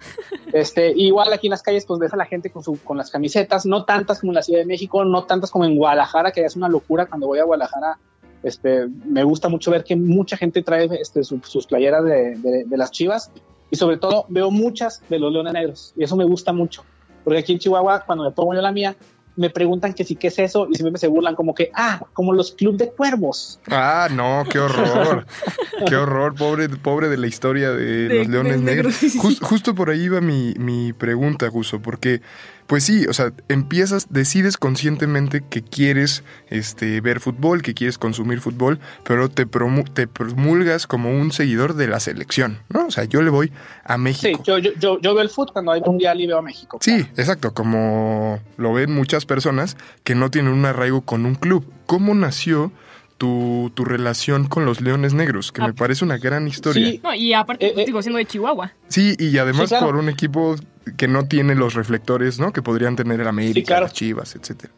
Este, 0.53 0.93
igual 0.95 1.33
aquí 1.33 1.47
en 1.47 1.53
las 1.53 1.63
calles, 1.63 1.87
pues 1.87 1.99
ves 1.99 2.13
a 2.13 2.17
la 2.17 2.27
gente 2.27 2.51
con, 2.51 2.63
su, 2.63 2.79
con 2.85 2.97
las 2.97 3.11
camisetas, 3.11 3.67
no 3.67 3.85
tantas 3.85 4.21
como 4.21 4.33
en 4.33 4.37
la 4.37 4.43
Ciudad 4.43 4.61
de 4.61 4.67
México, 4.67 5.05
no 5.05 5.25
tantas 5.25 5.51
como 5.51 5.65
en 5.65 5.77
Guadalajara, 5.77 6.31
que 6.31 6.45
es 6.45 6.57
una 6.57 6.69
locura 6.69 7.07
cuando 7.07 7.27
voy 7.27 7.39
a 7.39 7.45
Guadalajara. 7.45 7.99
Este, 8.43 8.87
me 9.07 9.25
gusta 9.25 9.49
mucho 9.49 9.71
ver 9.71 9.85
que 9.85 9.97
mucha 9.97 10.37
gente 10.37 10.63
trae 10.63 10.89
este, 11.01 11.25
su, 11.25 11.41
sus 11.43 11.67
playeras 11.67 12.05
de, 12.05 12.37
de, 12.37 12.65
de 12.65 12.77
las 12.77 12.91
chivas 12.91 13.31
y 13.71 13.77
sobre 13.77 13.97
todo 13.97 14.27
veo 14.29 14.51
muchas 14.51 15.03
de 15.09 15.19
los 15.19 15.33
Leones 15.33 15.55
Negros 15.55 15.95
y 15.97 16.05
eso 16.05 16.17
me 16.17 16.25
gusta 16.25 16.53
mucho. 16.53 16.85
Porque 17.25 17.39
aquí 17.39 17.53
en 17.55 17.59
Chihuahua, 17.59 18.05
cuando 18.05 18.25
me 18.25 18.31
pongo 18.33 18.55
yo 18.55 18.61
la 18.61 18.71
mía, 18.71 18.95
me 19.37 19.51
preguntan 19.51 19.95
que 19.95 20.05
sí, 20.05 20.17
¿qué 20.17 20.29
es 20.29 20.39
eso? 20.39 20.67
Y 20.71 20.75
siempre 20.75 20.93
me 20.93 20.99
se 20.99 21.09
burlan 21.09 21.35
como 21.35 21.55
que, 21.55 21.71
ah, 21.75 22.03
como 22.13 22.33
los 22.33 22.53
club 22.53 22.77
de 22.77 22.91
cuervos. 22.91 23.59
Ah, 23.69 24.09
no, 24.11 24.45
qué 24.49 24.59
horror. 24.59 25.27
qué 25.87 25.97
horror, 25.97 26.35
pobre, 26.35 26.69
pobre 26.69 27.09
de 27.09 27.17
la 27.17 27.27
historia 27.27 27.71
de, 27.73 28.09
de 28.09 28.19
los 28.19 28.29
leones 28.29 28.59
de 28.59 28.65
negros. 28.65 29.03
negros. 29.03 29.23
Just, 29.23 29.43
justo 29.43 29.75
por 29.75 29.91
ahí 29.91 30.03
iba 30.03 30.21
mi, 30.21 30.55
mi 30.59 30.93
pregunta, 30.93 31.49
Guso, 31.49 31.81
porque 31.81 32.21
pues 32.67 32.85
sí, 32.85 33.07
o 33.07 33.13
sea, 33.13 33.33
empiezas, 33.49 34.07
decides 34.11 34.57
conscientemente 34.57 35.43
que 35.49 35.63
quieres 35.63 36.25
este, 36.49 37.01
ver 37.01 37.21
fútbol, 37.21 37.63
que 37.63 37.75
quieres 37.75 37.99
consumir 37.99 38.41
fútbol, 38.41 38.79
pero 39.05 39.29
te, 39.29 39.47
promu 39.47 39.85
te 39.85 40.07
promulgas 40.07 40.87
como 40.87 41.11
un 41.11 41.33
seguidor 41.33 41.75
de 41.75 41.89
la 41.89 42.01
selección, 42.01 42.61
¿no? 42.71 42.87
O 42.87 42.91
sea, 42.91 43.05
yo 43.05 43.23
le 43.23 43.31
voy 43.31 43.53
a 43.85 43.99
México. 43.99 44.39
Sí, 44.39 44.43
yo, 44.45 44.59
yo, 44.59 44.73
yo, 44.79 45.01
yo 45.01 45.15
veo 45.15 45.23
el 45.23 45.31
fútbol 45.31 45.53
cuando 45.53 45.73
hay 45.73 45.83
mundial 45.83 46.21
y 46.21 46.27
veo 46.27 46.39
a 46.39 46.43
México. 46.43 46.79
Sí, 46.81 47.07
exacto, 47.17 47.53
como 47.53 48.41
lo 48.57 48.73
ven 48.73 48.93
muchas 48.93 49.27
personas 49.27 49.77
que 50.03 50.15
no 50.15 50.31
tienen 50.31 50.53
un 50.53 50.65
arraigo 50.65 51.03
con 51.03 51.27
un 51.27 51.35
club. 51.35 51.71
¿Cómo 51.87 52.15
nació 52.15 52.73
tu, 53.19 53.71
tu, 53.75 53.85
relación 53.85 54.47
con 54.47 54.65
los 54.65 54.81
Leones 54.81 55.15
Negros, 55.15 55.53
que 55.53 55.63
ah, 55.63 55.69
me 55.69 55.73
parece 55.73 56.05
una 56.05 56.19
gran 56.19 56.47
historia. 56.47 56.87
Sí. 56.87 57.01
No, 57.03 57.15
y 57.15 57.33
aparte, 57.33 57.81
eh, 57.81 57.85
digo, 57.85 58.03
siendo 58.03 58.19
de 58.19 58.27
Chihuahua. 58.27 58.73
Sí, 58.89 59.15
y 59.19 59.39
además 59.39 59.69
sí, 59.69 59.69
claro. 59.69 59.87
por 59.87 59.97
un 59.97 60.09
equipo 60.09 60.57
que 60.97 61.09
no 61.09 61.27
tiene 61.27 61.55
los 61.55 61.75
reflectores, 61.75 62.39
¿no? 62.39 62.53
Que 62.53 62.63
podrían 62.63 62.97
tener 62.97 63.21
el 63.21 63.29
América, 63.29 63.55
sí, 63.55 63.65
claro. 63.65 63.83
las 63.85 63.93
Chivas, 63.93 64.37
etcétera. 64.37 64.73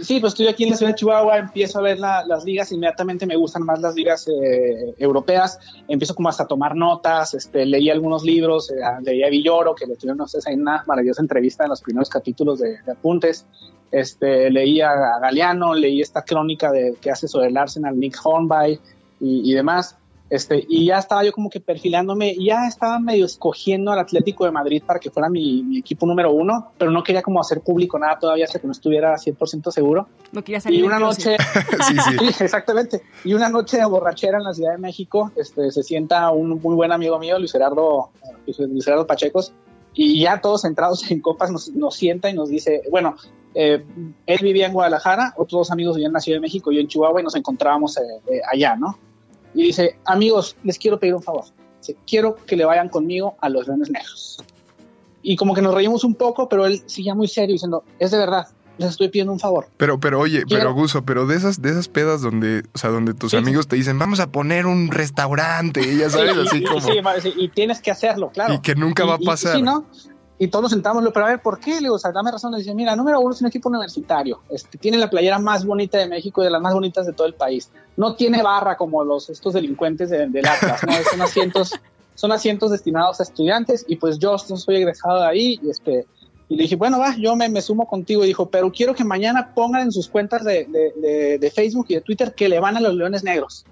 Sí, 0.00 0.18
pues 0.18 0.32
estoy 0.32 0.48
aquí 0.48 0.64
en 0.64 0.70
la 0.70 0.76
ciudad 0.76 0.90
de 0.90 0.96
Chihuahua, 0.96 1.38
empiezo 1.38 1.78
a 1.78 1.82
ver 1.82 2.00
la, 2.00 2.24
las 2.26 2.44
ligas, 2.44 2.72
inmediatamente 2.72 3.26
me 3.26 3.36
gustan 3.36 3.62
más 3.62 3.80
las 3.80 3.94
ligas 3.94 4.26
eh, 4.26 4.92
europeas, 4.98 5.60
empiezo 5.86 6.16
como 6.16 6.28
hasta 6.28 6.42
a 6.42 6.46
tomar 6.48 6.74
notas, 6.74 7.34
este, 7.34 7.64
leí 7.64 7.90
algunos 7.90 8.24
libros, 8.24 8.72
eh, 8.72 8.74
leí 9.02 9.22
a 9.22 9.28
Villoro, 9.28 9.72
que 9.74 9.86
le 9.86 9.94
tuvieron 9.94 10.20
ustedes 10.20 10.48
ahí 10.48 10.54
una 10.54 10.82
maravillosa 10.88 11.22
entrevista 11.22 11.62
en 11.62 11.70
los 11.70 11.80
primeros 11.80 12.08
capítulos 12.08 12.58
de, 12.58 12.82
de 12.82 12.92
apuntes, 12.92 13.46
este, 13.94 14.50
leí 14.50 14.80
a, 14.80 14.90
a, 14.90 15.20
Galeano, 15.20 15.74
leí 15.74 16.00
esta 16.00 16.22
crónica 16.22 16.72
de, 16.72 16.96
que 17.00 17.10
hace 17.10 17.28
sobre 17.28 17.48
el 17.48 17.56
Arsenal, 17.56 17.98
Nick 17.98 18.18
Hornby 18.22 18.80
y, 19.20 19.50
y 19.50 19.54
demás. 19.54 19.96
Este, 20.30 20.64
y 20.68 20.86
ya 20.86 20.98
estaba 20.98 21.22
yo 21.22 21.32
como 21.32 21.50
que 21.50 21.60
perfilándome, 21.60 22.34
ya 22.36 22.66
estaba 22.66 22.98
medio 22.98 23.26
escogiendo 23.26 23.92
al 23.92 23.98
Atlético 23.98 24.44
de 24.44 24.50
Madrid 24.50 24.82
para 24.84 24.98
que 24.98 25.10
fuera 25.10 25.28
mi, 25.28 25.62
mi, 25.62 25.78
equipo 25.78 26.06
número 26.06 26.32
uno, 26.32 26.72
pero 26.78 26.90
no 26.90 27.04
quería 27.04 27.22
como 27.22 27.40
hacer 27.40 27.60
público 27.60 27.98
nada 27.98 28.18
todavía 28.18 28.46
hasta 28.46 28.58
que 28.58 28.66
no 28.66 28.72
estuviera 28.72 29.14
100% 29.14 29.70
seguro. 29.70 30.08
No 30.32 30.42
quería 30.42 30.60
salir 30.60 30.80
Y 30.80 30.82
una 30.82 30.98
noche, 30.98 31.36
sí, 31.86 31.94
sí. 31.98 32.32
sí, 32.32 32.34
exactamente, 32.44 33.02
y 33.22 33.34
una 33.34 33.48
noche 33.48 33.76
de 33.76 33.84
borrachera 33.84 34.38
en 34.38 34.44
la 34.44 34.54
Ciudad 34.54 34.72
de 34.72 34.78
México, 34.78 35.30
este, 35.36 35.70
se 35.70 35.82
sienta 35.82 36.30
un 36.30 36.60
muy 36.60 36.74
buen 36.74 36.90
amigo 36.90 37.18
mío, 37.18 37.38
Luis 37.38 37.52
Gerardo, 37.52 38.10
Luis 38.46 38.84
Gerardo 38.84 39.06
Pachecos, 39.06 39.52
y 39.92 40.22
ya 40.22 40.40
todos 40.40 40.62
centrados 40.62 41.08
en 41.10 41.20
copas 41.20 41.52
nos, 41.52 41.68
nos 41.70 41.94
sienta 41.94 42.28
y 42.28 42.32
nos 42.32 42.48
dice, 42.48 42.82
bueno, 42.90 43.14
eh, 43.54 43.84
él 44.26 44.38
vivía 44.42 44.66
en 44.66 44.72
Guadalajara, 44.72 45.34
otros 45.36 45.60
dos 45.60 45.70
amigos 45.70 45.96
vivían 45.96 46.10
en 46.10 46.14
la 46.14 46.20
Ciudad 46.20 46.36
de 46.36 46.42
México, 46.42 46.72
yo 46.72 46.80
en 46.80 46.88
Chihuahua 46.88 47.20
y 47.20 47.24
nos 47.24 47.36
encontrábamos 47.36 47.96
eh, 47.96 48.00
eh, 48.26 48.40
allá, 48.52 48.76
¿no? 48.76 48.98
y 49.54 49.62
dice, 49.62 49.96
amigos, 50.04 50.56
les 50.64 50.78
quiero 50.78 50.98
pedir 50.98 51.14
un 51.14 51.22
favor. 51.22 51.44
Dice, 51.78 51.96
quiero 52.06 52.34
que 52.34 52.56
le 52.56 52.64
vayan 52.64 52.88
conmigo 52.88 53.36
a 53.40 53.48
los 53.48 53.66
Leones 53.66 53.90
Negros. 53.90 54.42
Y 55.22 55.36
como 55.36 55.54
que 55.54 55.62
nos 55.62 55.74
reímos 55.74 56.04
un 56.04 56.14
poco, 56.14 56.48
pero 56.48 56.66
él 56.66 56.82
seguía 56.86 57.14
muy 57.14 57.28
serio 57.28 57.54
diciendo, 57.54 57.84
es 57.98 58.10
de 58.10 58.18
verdad, 58.18 58.48
les 58.76 58.90
estoy 58.90 59.08
pidiendo 59.08 59.32
un 59.32 59.38
favor. 59.38 59.68
Pero, 59.76 60.00
pero 60.00 60.20
oye, 60.20 60.42
quiero... 60.44 60.64
pero 60.64 60.74
Guso, 60.74 61.04
pero 61.04 61.26
de 61.26 61.36
esas, 61.36 61.62
de 61.62 61.70
esas 61.70 61.88
pedas 61.88 62.20
donde, 62.20 62.64
o 62.74 62.78
sea, 62.78 62.90
donde 62.90 63.14
tus 63.14 63.30
sí, 63.30 63.36
amigos 63.36 63.64
sí. 63.64 63.70
te 63.70 63.76
dicen, 63.76 63.98
vamos 63.98 64.20
a 64.20 64.30
poner 64.32 64.66
un 64.66 64.90
restaurante, 64.90 65.80
y 65.80 65.98
ya 65.98 66.10
sabes, 66.10 66.36
así 66.36 66.58
y, 66.58 66.64
como. 66.64 66.80
Sí, 66.80 67.32
y 67.36 67.48
tienes 67.48 67.80
que 67.80 67.90
hacerlo, 67.90 68.30
claro. 68.30 68.54
Y 68.54 68.58
que 68.58 68.74
nunca 68.74 69.04
va 69.04 69.14
a 69.14 69.18
pasar. 69.18 69.56
sí, 69.56 69.62
¿no? 69.62 69.86
Y 70.38 70.48
todos 70.48 70.64
nos 70.64 70.72
sentamos, 70.72 71.04
pero 71.12 71.26
a 71.26 71.28
ver, 71.28 71.42
¿por 71.42 71.60
qué? 71.60 71.74
Le 71.74 71.80
digo, 71.80 71.94
o 71.94 72.12
dame 72.12 72.32
razón. 72.32 72.52
Le 72.52 72.58
dice, 72.58 72.74
mira, 72.74 72.96
número 72.96 73.20
uno 73.20 73.32
es 73.32 73.40
un 73.40 73.46
equipo 73.46 73.68
universitario. 73.68 74.40
Este, 74.50 74.78
tiene 74.78 74.98
la 74.98 75.08
playera 75.08 75.38
más 75.38 75.64
bonita 75.64 75.98
de 75.98 76.08
México 76.08 76.42
y 76.42 76.44
de 76.44 76.50
las 76.50 76.60
más 76.60 76.74
bonitas 76.74 77.06
de 77.06 77.12
todo 77.12 77.26
el 77.26 77.34
país. 77.34 77.70
No 77.96 78.16
tiene 78.16 78.42
barra 78.42 78.76
como 78.76 79.04
los 79.04 79.30
estos 79.30 79.54
delincuentes 79.54 80.10
del 80.10 80.32
de 80.32 80.40
Atlas, 80.40 80.80
¿no? 80.84 80.92
Son 81.08 81.22
asientos, 81.22 81.72
son 82.16 82.32
asientos 82.32 82.72
destinados 82.72 83.20
a 83.20 83.22
estudiantes 83.22 83.84
y 83.86 83.96
pues 83.96 84.18
yo 84.18 84.36
soy 84.36 84.76
egresado 84.76 85.20
de 85.20 85.26
ahí 85.26 85.60
y 85.62 85.70
este, 85.70 86.06
y 86.48 86.56
le 86.56 86.62
dije, 86.64 86.74
bueno, 86.74 86.98
va, 86.98 87.16
yo 87.16 87.36
me, 87.36 87.62
sumo 87.62 87.86
contigo. 87.86 88.24
Y 88.24 88.26
dijo, 88.26 88.50
pero 88.50 88.72
quiero 88.72 88.92
que 88.92 89.04
mañana 89.04 89.54
pongan 89.54 89.82
en 89.82 89.92
sus 89.92 90.08
cuentas 90.08 90.42
de, 90.44 90.66
de 91.40 91.50
Facebook 91.50 91.86
y 91.90 91.94
de 91.94 92.00
Twitter 92.00 92.34
que 92.34 92.48
le 92.48 92.58
van 92.58 92.76
a 92.76 92.80
los 92.80 92.94
Leones 92.94 93.22
Negros. 93.22 93.66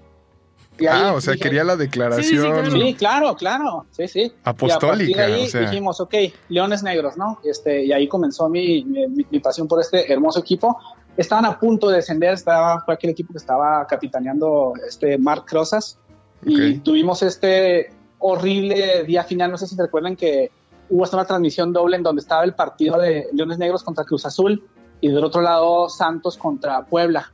Y 0.79 0.87
ah, 0.87 1.09
ahí, 1.09 1.15
o 1.15 1.21
sea, 1.21 1.33
dije, 1.33 1.43
quería 1.43 1.63
la 1.63 1.75
declaración. 1.75 2.65
Sí, 2.65 2.71
sí, 2.71 2.93
claro, 2.95 3.35
claro, 3.35 3.85
sí, 3.91 4.07
sí. 4.07 4.33
Apostólica. 4.43 5.27
Y 5.27 5.31
a 5.31 5.35
ahí 5.35 5.45
o 5.45 5.47
sea. 5.47 5.61
dijimos, 5.61 5.99
ok, 5.99 6.15
Leones 6.49 6.83
Negros, 6.83 7.15
¿no? 7.17 7.39
Este, 7.43 7.85
y 7.85 7.93
ahí 7.93 8.07
comenzó 8.07 8.49
mi, 8.49 8.83
mi, 8.83 9.07
mi, 9.07 9.39
pasión 9.39 9.67
por 9.67 9.79
este 9.79 10.11
hermoso 10.11 10.39
equipo. 10.39 10.77
Estaban 11.15 11.45
a 11.45 11.59
punto 11.59 11.89
de 11.89 11.97
descender, 11.97 12.33
estaba, 12.33 12.81
fue 12.83 12.95
aquel 12.95 13.11
equipo 13.11 13.33
que 13.33 13.37
estaba 13.37 13.85
capitaneando 13.87 14.73
este 14.87 15.17
Mark 15.17 15.45
Crozas. 15.45 15.99
Okay. 16.41 16.55
Y 16.55 16.79
tuvimos 16.79 17.21
este 17.21 17.91
horrible 18.17 19.03
día 19.03 19.23
final, 19.23 19.51
no 19.51 19.57
sé 19.57 19.67
si 19.67 19.75
se 19.75 19.81
recuerdan 19.81 20.15
que 20.15 20.49
hubo 20.89 21.03
hasta 21.03 21.17
una 21.17 21.25
transmisión 21.25 21.73
doble 21.73 21.97
en 21.97 22.03
donde 22.03 22.21
estaba 22.21 22.43
el 22.43 22.53
partido 22.53 22.97
de 22.97 23.27
Leones 23.33 23.57
Negros 23.57 23.83
contra 23.83 24.05
Cruz 24.05 24.25
Azul 24.25 24.63
y 25.01 25.09
del 25.09 25.23
otro 25.23 25.41
lado 25.41 25.89
Santos 25.89 26.37
contra 26.37 26.85
Puebla. 26.85 27.31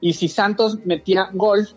Y 0.00 0.12
si 0.12 0.28
Santos 0.28 0.78
metía 0.84 1.28
gol, 1.32 1.68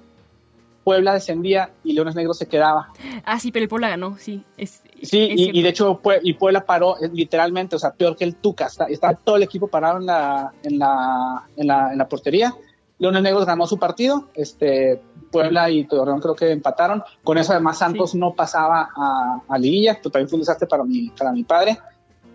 Puebla 0.83 1.13
descendía 1.13 1.71
y 1.83 1.93
Leones 1.93 2.15
Negros 2.15 2.38
se 2.38 2.47
quedaba. 2.47 2.89
Ah, 3.23 3.39
sí, 3.39 3.51
pero 3.51 3.63
el 3.63 3.69
Puebla 3.69 3.89
ganó, 3.89 4.17
sí. 4.17 4.43
Es, 4.57 4.81
sí, 5.01 5.29
es 5.31 5.39
y, 5.39 5.59
y, 5.59 5.61
de 5.61 5.69
hecho 5.69 6.01
y 6.23 6.33
Puebla 6.33 6.65
paró 6.65 6.95
literalmente, 7.13 7.75
o 7.75 7.79
sea, 7.79 7.93
peor 7.93 8.15
que 8.15 8.23
el 8.23 8.35
Tuca. 8.35 8.67
Está, 8.67 8.85
está 8.85 9.13
todo 9.13 9.35
el 9.35 9.43
equipo 9.43 9.67
parado 9.67 9.97
en 9.97 10.05
la, 10.05 10.53
en 10.63 10.79
la, 10.79 11.47
en 11.55 11.67
la, 11.67 11.91
en 11.91 11.97
la 11.97 12.09
portería. 12.09 12.53
Leones 12.97 13.23
Negros 13.23 13.45
ganó 13.45 13.65
su 13.65 13.79
partido, 13.79 14.29
este, 14.35 15.01
Puebla 15.31 15.71
y 15.71 15.85
Torreón 15.85 16.19
creo 16.19 16.35
que 16.35 16.51
empataron. 16.51 17.03
Con 17.23 17.38
eso 17.38 17.51
además 17.51 17.79
Santos 17.79 18.11
sí. 18.11 18.17
no 18.17 18.35
pasaba 18.35 18.89
a, 18.95 19.41
a 19.47 19.57
Liguilla, 19.57 19.95
que 19.95 20.09
también 20.09 20.29
fue 20.29 20.38
un 20.38 20.41
desastre 20.41 20.67
para 20.67 20.83
mi, 20.83 21.09
para 21.09 21.31
mi 21.31 21.43
padre. 21.43 21.79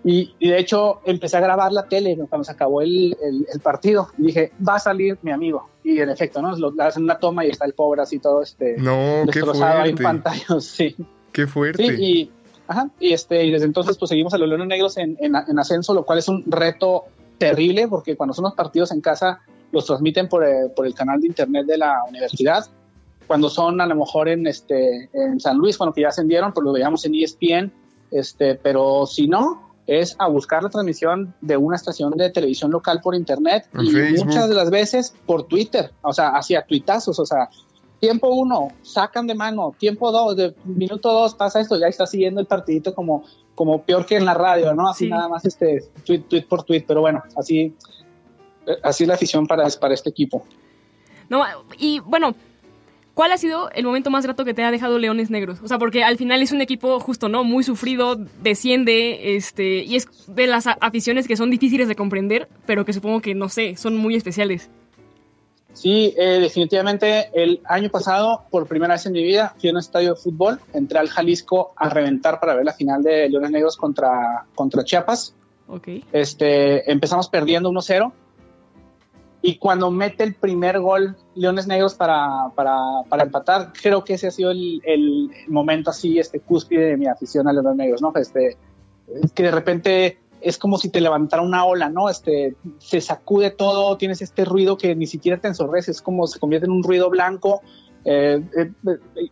Y, 0.08 0.36
y, 0.38 0.50
de 0.50 0.60
hecho 0.60 1.00
empecé 1.04 1.36
a 1.36 1.40
grabar 1.40 1.72
la 1.72 1.88
tele 1.88 2.16
cuando 2.28 2.44
se 2.44 2.52
acabó 2.52 2.80
el, 2.80 3.16
el, 3.20 3.44
el, 3.52 3.60
partido. 3.60 4.08
Y 4.16 4.26
dije, 4.26 4.52
va 4.66 4.76
a 4.76 4.78
salir 4.78 5.18
mi 5.22 5.32
amigo. 5.32 5.68
Y 5.82 5.98
en 5.98 6.10
efecto, 6.10 6.40
¿no? 6.40 6.56
Lo, 6.56 6.72
hacen 6.80 7.02
una 7.02 7.18
toma 7.18 7.44
y 7.44 7.48
está 7.48 7.64
el 7.64 7.72
pobre 7.72 8.02
así 8.02 8.20
todo 8.20 8.40
este 8.40 8.76
no, 8.78 9.24
destrozado 9.26 9.82
ahí 9.82 9.90
en 9.90 9.96
pantalla. 9.96 10.46
Sí. 10.60 10.94
Qué 11.32 11.48
fuerte. 11.48 11.84
Sí, 11.84 12.04
y, 12.04 12.30
ajá, 12.68 12.88
y, 13.00 13.14
este, 13.14 13.44
y 13.44 13.50
desde 13.50 13.66
entonces 13.66 13.98
pues 13.98 14.08
seguimos 14.08 14.32
a 14.32 14.38
los 14.38 14.48
Leones 14.48 14.68
Negros 14.68 14.96
en, 14.96 15.16
en, 15.20 15.34
en, 15.34 15.58
ascenso, 15.58 15.92
lo 15.92 16.04
cual 16.04 16.20
es 16.20 16.28
un 16.28 16.44
reto 16.46 17.06
terrible 17.38 17.88
porque 17.88 18.16
cuando 18.16 18.32
son 18.32 18.44
los 18.44 18.54
partidos 18.54 18.92
en 18.92 19.00
casa 19.00 19.40
los 19.72 19.86
transmiten 19.86 20.28
por, 20.28 20.46
eh, 20.46 20.68
por 20.74 20.86
el 20.86 20.94
canal 20.94 21.20
de 21.20 21.26
internet 21.26 21.66
de 21.66 21.78
la 21.78 22.04
universidad. 22.08 22.64
Cuando 23.26 23.50
son 23.50 23.80
a 23.80 23.86
lo 23.86 23.96
mejor 23.96 24.28
en, 24.28 24.46
este, 24.46 25.10
en 25.12 25.40
San 25.40 25.58
Luis, 25.58 25.76
cuando 25.76 25.92
que 25.92 26.02
ya 26.02 26.08
ascendieron, 26.08 26.52
pues 26.52 26.64
lo 26.64 26.72
veíamos 26.72 27.04
en 27.04 27.16
ESPN. 27.16 27.72
Este, 28.12 28.54
pero 28.54 29.04
si 29.04 29.26
no, 29.26 29.65
es 29.86 30.16
a 30.18 30.28
buscar 30.28 30.62
la 30.62 30.68
transmisión 30.68 31.34
de 31.40 31.56
una 31.56 31.76
estación 31.76 32.12
de 32.12 32.30
televisión 32.30 32.70
local 32.70 33.00
por 33.00 33.14
internet 33.14 33.68
en 33.72 33.82
y 33.82 33.90
Facebook. 33.90 34.26
muchas 34.26 34.48
de 34.48 34.54
las 34.54 34.70
veces 34.70 35.14
por 35.26 35.44
Twitter, 35.44 35.92
o 36.02 36.12
sea, 36.12 36.30
hacia 36.30 36.64
tuitazos, 36.64 37.18
o 37.18 37.26
sea, 37.26 37.48
tiempo 38.00 38.28
uno, 38.28 38.68
sacan 38.82 39.26
de 39.26 39.34
mano, 39.34 39.74
tiempo 39.78 40.10
dos, 40.10 40.36
de 40.36 40.54
minuto 40.64 41.12
dos 41.12 41.34
pasa 41.34 41.60
esto, 41.60 41.78
ya 41.78 41.86
está 41.86 42.06
siguiendo 42.06 42.40
el 42.40 42.46
partidito 42.46 42.94
como, 42.94 43.24
como 43.54 43.82
peor 43.82 44.06
que 44.06 44.16
en 44.16 44.24
la 44.24 44.34
radio, 44.34 44.74
¿no? 44.74 44.88
Así 44.88 45.04
sí. 45.04 45.10
nada 45.10 45.28
más 45.28 45.44
este 45.44 45.84
tweet, 46.04 46.20
tweet 46.28 46.46
por 46.46 46.64
tweet, 46.64 46.84
pero 46.86 47.00
bueno, 47.00 47.22
así, 47.36 47.74
así 48.82 49.04
es 49.04 49.08
la 49.08 49.14
afición 49.14 49.46
para, 49.46 49.68
para 49.80 49.94
este 49.94 50.10
equipo. 50.10 50.44
No, 51.28 51.42
y 51.78 52.00
bueno, 52.00 52.34
¿Cuál 53.16 53.32
ha 53.32 53.38
sido 53.38 53.70
el 53.70 53.86
momento 53.86 54.10
más 54.10 54.26
grato 54.26 54.44
que 54.44 54.52
te 54.52 54.62
ha 54.62 54.70
dejado 54.70 54.98
Leones 54.98 55.30
Negros? 55.30 55.60
O 55.62 55.68
sea, 55.68 55.78
porque 55.78 56.04
al 56.04 56.18
final 56.18 56.42
es 56.42 56.52
un 56.52 56.60
equipo 56.60 57.00
justo, 57.00 57.30
¿no? 57.30 57.44
Muy 57.44 57.64
sufrido, 57.64 58.16
desciende, 58.42 59.36
este, 59.36 59.84
y 59.84 59.96
es 59.96 60.06
de 60.26 60.46
las 60.46 60.66
aficiones 60.66 61.26
que 61.26 61.34
son 61.34 61.50
difíciles 61.50 61.88
de 61.88 61.96
comprender, 61.96 62.46
pero 62.66 62.84
que 62.84 62.92
supongo 62.92 63.22
que, 63.22 63.34
no 63.34 63.48
sé, 63.48 63.74
son 63.76 63.96
muy 63.96 64.16
especiales. 64.16 64.68
Sí, 65.72 66.12
eh, 66.18 66.40
definitivamente 66.40 67.30
el 67.32 67.62
año 67.64 67.88
pasado, 67.88 68.42
por 68.50 68.66
primera 68.66 68.92
vez 68.92 69.06
en 69.06 69.14
mi 69.14 69.22
vida, 69.22 69.54
fui 69.58 69.70
a 69.70 69.72
un 69.72 69.78
estadio 69.78 70.12
de 70.12 70.20
fútbol, 70.20 70.60
entré 70.74 70.98
al 70.98 71.08
Jalisco 71.08 71.72
a 71.74 71.88
reventar 71.88 72.38
para 72.38 72.54
ver 72.54 72.66
la 72.66 72.74
final 72.74 73.02
de 73.02 73.30
Leones 73.30 73.50
Negros 73.50 73.78
contra, 73.78 74.44
contra 74.54 74.84
Chiapas. 74.84 75.34
Okay. 75.68 76.04
Este, 76.12 76.92
empezamos 76.92 77.30
perdiendo 77.30 77.70
1-0 77.70 78.12
Y 79.46 79.58
cuando 79.58 79.92
mete 79.92 80.24
el 80.24 80.34
primer 80.34 80.80
gol 80.80 81.14
Leones 81.36 81.68
Negros 81.68 81.94
para, 81.94 82.50
para, 82.56 82.76
para 83.08 83.22
empatar, 83.22 83.72
creo 83.80 84.02
que 84.02 84.14
ese 84.14 84.26
ha 84.26 84.32
sido 84.32 84.50
el, 84.50 84.82
el 84.84 85.30
momento 85.46 85.90
así, 85.90 86.18
este 86.18 86.40
cúspide 86.40 86.86
de 86.86 86.96
mi 86.96 87.06
afición 87.06 87.46
a 87.46 87.52
Leones 87.52 87.76
Negros, 87.76 88.02
¿no? 88.02 88.12
Este, 88.16 88.56
que 89.36 89.42
de 89.44 89.50
repente 89.52 90.18
es 90.40 90.58
como 90.58 90.78
si 90.78 90.88
te 90.88 91.00
levantara 91.00 91.44
una 91.44 91.64
ola, 91.64 91.88
¿no? 91.88 92.10
Este, 92.10 92.56
se 92.78 93.00
sacude 93.00 93.52
todo, 93.52 93.96
tienes 93.96 94.20
este 94.20 94.44
ruido 94.44 94.76
que 94.76 94.96
ni 94.96 95.06
siquiera 95.06 95.40
te 95.40 95.46
ensordece, 95.46 95.92
es 95.92 96.02
como 96.02 96.26
se 96.26 96.40
convierte 96.40 96.66
en 96.66 96.72
un 96.72 96.82
ruido 96.82 97.08
blanco. 97.08 97.62
Eh, 98.08 98.40
eh, 98.56 98.70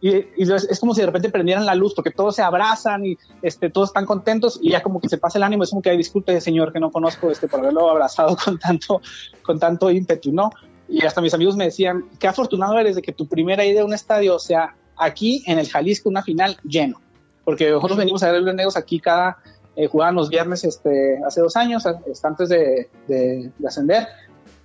y, 0.00 0.16
y 0.42 0.52
es, 0.52 0.80
como 0.80 0.94
si 0.94 1.00
de 1.00 1.06
repente 1.06 1.30
prendieran 1.30 1.64
la 1.64 1.76
luz 1.76 1.94
porque 1.94 2.10
todos 2.10 2.34
se 2.34 2.42
abrazan 2.42 3.06
y 3.06 3.16
este, 3.40 3.70
todos 3.70 3.90
están 3.90 4.04
contentos 4.04 4.58
y 4.60 4.70
ya 4.70 4.82
como 4.82 5.00
que 5.00 5.08
se 5.08 5.16
pasa 5.16 5.38
el 5.38 5.44
ánimo, 5.44 5.62
es 5.62 5.70
como 5.70 5.80
que 5.80 5.92
disculpe 5.96 6.40
señor 6.40 6.72
que 6.72 6.80
no 6.80 6.90
conozco 6.90 7.30
este, 7.30 7.46
por 7.46 7.60
haberlo 7.60 7.88
abrazado 7.88 8.36
con 8.44 8.58
tanto, 8.58 9.00
con 9.42 9.60
tanto 9.60 9.90
ímpetu, 9.90 10.32
¿no? 10.32 10.50
Y 10.88 11.06
hasta 11.06 11.20
mis 11.20 11.32
amigos 11.32 11.56
me 11.56 11.66
decían, 11.66 12.06
qué 12.18 12.26
afortunado 12.26 12.76
eres 12.76 12.96
de 12.96 13.02
que 13.02 13.12
tu 13.12 13.28
primera 13.28 13.64
idea 13.64 13.82
de 13.82 13.84
un 13.84 13.94
estadio 13.94 14.40
sea 14.40 14.74
aquí 14.96 15.44
en 15.46 15.60
el 15.60 15.68
Jalisco, 15.68 16.08
una 16.08 16.24
final 16.24 16.56
lleno, 16.64 17.00
porque 17.44 17.70
nosotros 17.70 17.96
venimos 17.96 18.24
a 18.24 18.32
ver 18.32 18.42
los 18.42 18.54
negros 18.56 18.76
aquí 18.76 18.98
cada, 18.98 19.38
eh, 19.76 19.86
jugaban 19.86 20.16
los 20.16 20.28
viernes 20.30 20.64
este, 20.64 21.20
hace 21.24 21.40
dos 21.40 21.54
años, 21.54 21.86
este, 21.86 22.26
antes 22.26 22.48
de, 22.48 22.90
de, 23.06 23.52
de, 23.56 23.68
ascender, 23.68 24.08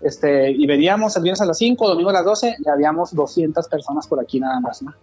este, 0.02 0.52
y 0.52 0.66
veníamos 0.68 1.16
el 1.18 1.24
viernes 1.24 1.42
a 1.42 1.46
las 1.46 1.58
5, 1.58 1.88
domingo 1.88 2.10
a 2.10 2.14
las 2.14 2.26
12, 2.26 2.58
y 2.66 2.70
habíamos 2.70 3.14
200 3.14 3.68
personas 3.68 4.08
por 4.08 4.20
aquí 4.20 4.40
nada 4.40 4.60
más, 4.60 4.82
¿no? 4.82 4.94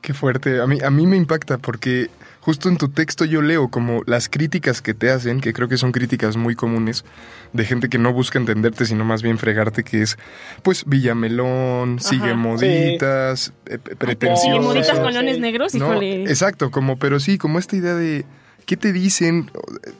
Qué 0.00 0.14
fuerte, 0.14 0.60
a 0.60 0.66
mí, 0.66 0.78
a 0.82 0.90
mí 0.90 1.06
me 1.06 1.16
impacta 1.16 1.58
porque 1.58 2.08
justo 2.40 2.68
en 2.70 2.78
tu 2.78 2.88
texto 2.88 3.26
yo 3.26 3.42
leo 3.42 3.68
como 3.68 4.02
las 4.06 4.28
críticas 4.28 4.80
que 4.80 4.94
te 4.94 5.10
hacen, 5.10 5.40
que 5.40 5.52
creo 5.52 5.68
que 5.68 5.76
son 5.76 5.92
críticas 5.92 6.36
muy 6.36 6.54
comunes, 6.54 7.04
de 7.52 7.64
gente 7.64 7.88
que 7.88 7.98
no 7.98 8.12
busca 8.12 8.38
entenderte, 8.38 8.86
sino 8.86 9.04
más 9.04 9.22
bien 9.22 9.38
fregarte, 9.38 9.84
que 9.84 10.02
es, 10.02 10.16
pues, 10.62 10.84
Villamelón, 10.86 11.98
Ajá, 12.00 12.08
sigue 12.08 12.34
moditas, 12.34 13.40
sí. 13.40 13.52
eh, 13.66 13.78
pretencioso. 13.78 14.42
Sigue 14.42 14.60
moditas 14.60 14.98
con 14.98 15.12
leones 15.12 15.38
negros, 15.38 15.74
¿no? 15.74 15.86
híjole. 15.90 16.22
Exacto, 16.24 16.70
como, 16.70 16.98
pero 16.98 17.20
sí, 17.20 17.36
como 17.36 17.58
esta 17.58 17.76
idea 17.76 17.94
de 17.94 18.24
¿qué 18.70 18.76
te 18.76 18.92
dicen? 18.92 19.50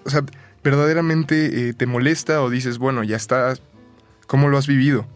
O 0.04 0.10
sea, 0.10 0.22
¿verdaderamente 0.62 1.70
eh, 1.70 1.74
te 1.74 1.86
molesta 1.86 2.42
o 2.42 2.50
dices, 2.50 2.78
bueno, 2.78 3.02
ya 3.02 3.16
está? 3.16 3.54
¿Cómo 4.30 4.48
lo 4.48 4.58
has 4.58 4.68
vivido? 4.68 5.06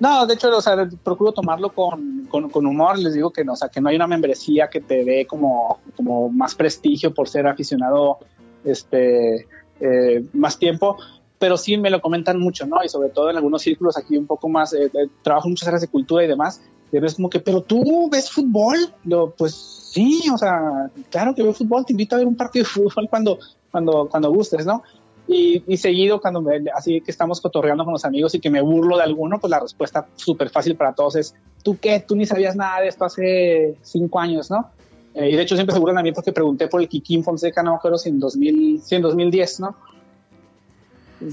No, 0.00 0.26
de 0.26 0.34
hecho, 0.34 0.48
o 0.56 0.60
sea, 0.60 0.88
procuro 1.04 1.30
tomarlo 1.30 1.72
con, 1.72 2.26
con, 2.28 2.66
humor. 2.66 2.98
Les 2.98 3.14
digo 3.14 3.30
que 3.30 3.44
no, 3.44 3.52
o 3.52 3.56
sea, 3.56 3.68
que 3.68 3.80
no 3.80 3.88
hay 3.88 3.94
una 3.94 4.08
membresía 4.08 4.68
que 4.68 4.80
te 4.80 5.04
dé 5.04 5.26
como, 5.26 5.78
como 5.96 6.28
más 6.28 6.56
prestigio 6.56 7.14
por 7.14 7.28
ser 7.28 7.46
aficionado 7.46 8.18
este, 8.64 9.46
eh, 9.78 10.24
más 10.32 10.58
tiempo. 10.58 10.96
Pero 11.38 11.56
sí 11.56 11.76
me 11.76 11.88
lo 11.88 12.00
comentan 12.00 12.40
mucho, 12.40 12.66
¿no? 12.66 12.82
Y 12.84 12.88
sobre 12.88 13.10
todo 13.10 13.30
en 13.30 13.36
algunos 13.36 13.62
círculos 13.62 13.96
aquí 13.96 14.16
un 14.16 14.26
poco 14.26 14.48
más, 14.48 14.72
eh, 14.72 14.90
trabajo 15.22 15.46
en 15.46 15.52
muchas 15.52 15.68
áreas 15.68 15.82
de 15.82 15.88
cultura 15.88 16.24
y 16.24 16.26
demás. 16.26 16.60
Y 16.90 16.98
ves 16.98 17.14
como 17.14 17.30
que, 17.30 17.38
pero 17.38 17.62
tú 17.62 18.10
ves 18.10 18.28
fútbol. 18.28 18.76
Lo, 19.04 19.30
pues 19.30 19.54
sí, 19.54 20.20
o 20.34 20.36
sea, 20.36 20.90
claro 21.10 21.32
que 21.32 21.44
veo 21.44 21.52
fútbol. 21.54 21.86
Te 21.86 21.92
invito 21.92 22.16
a 22.16 22.18
ver 22.18 22.26
un 22.26 22.34
partido 22.34 22.64
de 22.64 22.70
fútbol 22.70 23.06
cuando, 23.08 23.38
cuando, 23.70 24.08
cuando 24.08 24.32
gustes, 24.32 24.66
¿no? 24.66 24.82
Y, 25.30 25.62
y, 25.66 25.76
seguido, 25.76 26.22
cuando 26.22 26.40
me, 26.40 26.64
así 26.74 27.02
que 27.02 27.10
estamos 27.10 27.42
cotorreando 27.42 27.84
con 27.84 27.92
los 27.92 28.04
amigos 28.06 28.34
y 28.34 28.40
que 28.40 28.48
me 28.48 28.62
burlo 28.62 28.96
de 28.96 29.02
alguno, 29.02 29.38
pues 29.38 29.50
la 29.50 29.60
respuesta 29.60 30.06
súper 30.16 30.48
fácil 30.48 30.74
para 30.74 30.94
todos 30.94 31.16
es, 31.16 31.34
¿tú 31.62 31.76
qué? 31.78 32.00
Tú 32.00 32.16
ni 32.16 32.24
sabías 32.24 32.56
nada 32.56 32.80
de 32.80 32.88
esto 32.88 33.04
hace 33.04 33.76
cinco 33.82 34.20
años, 34.20 34.50
¿no? 34.50 34.70
Eh, 35.14 35.30
y 35.30 35.36
de 35.36 35.42
hecho 35.42 35.54
siempre 35.54 35.74
se 35.74 35.80
burlan 35.80 35.98
a 35.98 36.02
mí 36.02 36.12
porque 36.12 36.32
pregunté 36.32 36.66
por 36.68 36.80
el 36.80 36.88
Kikín 36.88 37.22
Fonseca, 37.22 37.62
no 37.62 37.72
me 37.72 37.76
acuerdo 37.76 37.98
si 37.98 38.08
en, 38.08 38.18
2000, 38.18 38.80
si 38.82 38.94
en 38.94 39.02
2010, 39.02 39.60
¿no? 39.60 39.76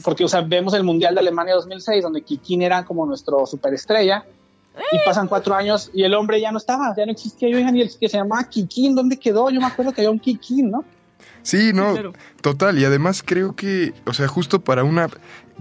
Porque, 0.03 0.25
o 0.25 0.27
sea, 0.27 0.41
vemos 0.41 0.73
el 0.73 0.83
Mundial 0.83 1.13
de 1.13 1.21
Alemania 1.21 1.53
2006, 1.55 2.03
donde 2.03 2.21
Kikín 2.21 2.63
era 2.63 2.83
como 2.83 3.05
nuestro 3.05 3.45
superestrella, 3.45 4.25
y 4.91 4.97
pasan 5.05 5.27
cuatro 5.27 5.55
años 5.55 5.89
y 5.93 6.03
el 6.03 6.13
hombre 6.13 6.41
ya 6.41 6.51
no 6.51 6.57
estaba, 6.57 6.93
ya 6.95 7.05
no 7.05 7.11
existía. 7.11 7.49
Yo, 7.49 7.59
y 7.59 7.81
el 7.81 7.97
que 7.97 8.09
se 8.09 8.17
llamaba 8.17 8.43
Kikín, 8.49 8.95
¿dónde 8.95 9.17
quedó? 9.17 9.49
Yo 9.49 9.59
me 9.59 9.67
acuerdo 9.67 9.93
que 9.93 10.01
había 10.01 10.11
un 10.11 10.19
Kikín, 10.19 10.69
¿no? 10.69 10.83
Sí, 11.43 11.71
no, 11.73 11.89
sí, 11.89 11.93
claro. 11.93 12.13
total. 12.41 12.79
Y 12.79 12.85
además 12.85 13.23
creo 13.25 13.55
que, 13.55 13.93
o 14.05 14.13
sea, 14.13 14.27
justo 14.27 14.61
para 14.61 14.83
una... 14.83 15.09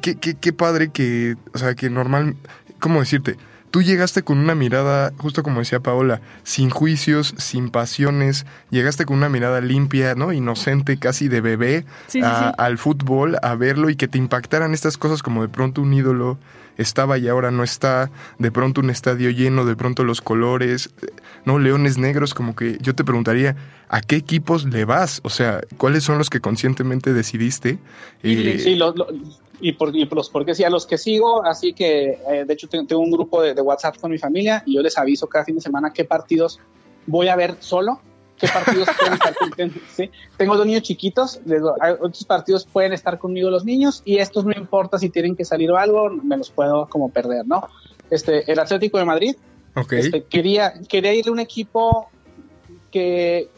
Qué, 0.01 0.17
qué, 0.17 0.35
qué 0.35 0.53
padre 0.53 0.91
que, 0.91 1.37
o 1.53 1.59
sea, 1.59 1.75
que 1.75 1.91
normal... 1.91 2.37
¿Cómo 2.81 3.01
decirte? 3.01 3.37
Tú 3.71 3.83
llegaste 3.83 4.23
con 4.23 4.39
una 4.39 4.55
mirada, 4.55 5.13
justo 5.19 5.43
como 5.43 5.59
decía 5.59 5.81
Paola, 5.81 6.21
sin 6.45 6.71
juicios, 6.71 7.35
sin 7.39 7.71
pasiones, 7.71 8.47
llegaste 8.71 9.05
con 9.05 9.17
una 9.17 9.29
mirada 9.29 9.61
limpia, 9.61 10.15
¿no? 10.15 10.33
Inocente, 10.33 10.97
casi 10.97 11.27
de 11.27 11.41
bebé, 11.41 11.85
sí, 12.07 12.21
a, 12.23 12.39
sí, 12.39 12.45
sí. 12.45 12.53
al 12.57 12.79
fútbol, 12.79 13.37
a 13.43 13.57
verlo 13.57 13.91
y 13.91 13.97
que 13.97 14.07
te 14.07 14.17
impactaran 14.17 14.75
estas 14.75 14.97
cosas 14.97 15.25
como 15.25 15.43
de 15.43 15.49
pronto 15.49 15.83
un 15.83 15.93
ídolo 15.93 16.39
estaba 16.77 17.19
y 17.19 17.27
ahora 17.27 17.51
no 17.51 17.65
está, 17.65 18.13
de 18.39 18.53
pronto 18.53 18.81
un 18.81 18.91
estadio 18.91 19.31
lleno, 19.31 19.65
de 19.65 19.75
pronto 19.75 20.05
los 20.05 20.21
colores, 20.21 20.91
no, 21.45 21.59
leones 21.59 21.99
negros, 21.99 22.35
como 22.35 22.55
que 22.55 22.79
yo 22.81 22.95
te 22.95 23.05
preguntaría, 23.05 23.57
¿a 23.89 24.01
qué 24.01 24.17
equipos 24.17 24.65
le 24.65 24.85
vas? 24.85 25.21
O 25.25 25.31
sea, 25.31 25.61
¿cuáles 25.77 26.05
son 26.05 26.19
los 26.19 26.31
que 26.31 26.41
conscientemente 26.41 27.13
decidiste? 27.13 27.79
Eh, 28.23 28.59
sí, 28.59 28.77
lo, 28.77 28.95
lo, 28.95 29.07
y, 29.61 29.73
por, 29.73 29.95
y 29.95 30.05
los, 30.07 30.31
porque 30.31 30.55
sí, 30.55 30.65
a 30.65 30.71
los 30.71 30.87
que 30.87 30.99
sigo, 30.99 31.45
así 31.45 31.73
que 31.73 32.19
eh, 32.31 32.45
de 32.47 32.55
hecho 32.55 32.69
tengo, 32.69 32.99
un 32.99 33.11
grupo 33.11 33.43
de, 33.43 33.55
de, 33.55 33.63
WhatsApp 33.63 33.97
con 33.99 34.11
mi 34.11 34.19
familia 34.19 34.63
y 34.67 34.75
yo 34.75 34.83
les 34.83 34.99
aviso 34.99 35.27
cada 35.29 35.45
fin 35.45 35.55
de 35.55 35.61
semana 35.61 35.93
qué 35.93 36.05
partidos 36.05 36.61
voy 37.07 37.29
a 37.29 37.37
ver 37.37 37.57
solo, 37.61 38.01
qué 38.39 38.49
partidos 38.49 38.89
pueden 38.99 39.15
estar 39.15 39.35
conmigo. 39.35 39.81
¿sí? 39.95 40.11
Tengo 40.37 40.57
dos 40.57 40.67
niños 40.67 40.83
chiquitos, 40.83 41.41
otros 42.01 42.25
partidos 42.25 42.67
pueden 42.67 42.93
estar 42.93 43.19
conmigo 43.19 43.51
los 43.51 43.65
niños 43.65 44.03
y 44.05 44.19
estos 44.19 44.45
no 44.45 44.53
importa 44.53 44.99
si 44.99 45.11
tienen 45.11 45.37
que 45.37 45.45
salir 45.45 45.71
o 45.71 45.77
algo, 45.77 46.11
me 46.11 46.37
los 46.37 46.51
puedo 46.51 46.89
como 46.89 47.11
perder, 47.11 47.47
¿no? 47.47 47.69
Este, 48.11 48.51
el 48.51 48.59
Atlético 48.59 48.99
de 48.99 49.05
Madrid, 49.05 49.37
okay. 49.77 50.01
este, 50.01 50.25
quería, 50.25 50.75
quería 50.89 51.15
irle 51.15 51.31
a 51.31 51.33
un 51.33 51.41
equipo 51.41 52.09
que, 52.91 53.49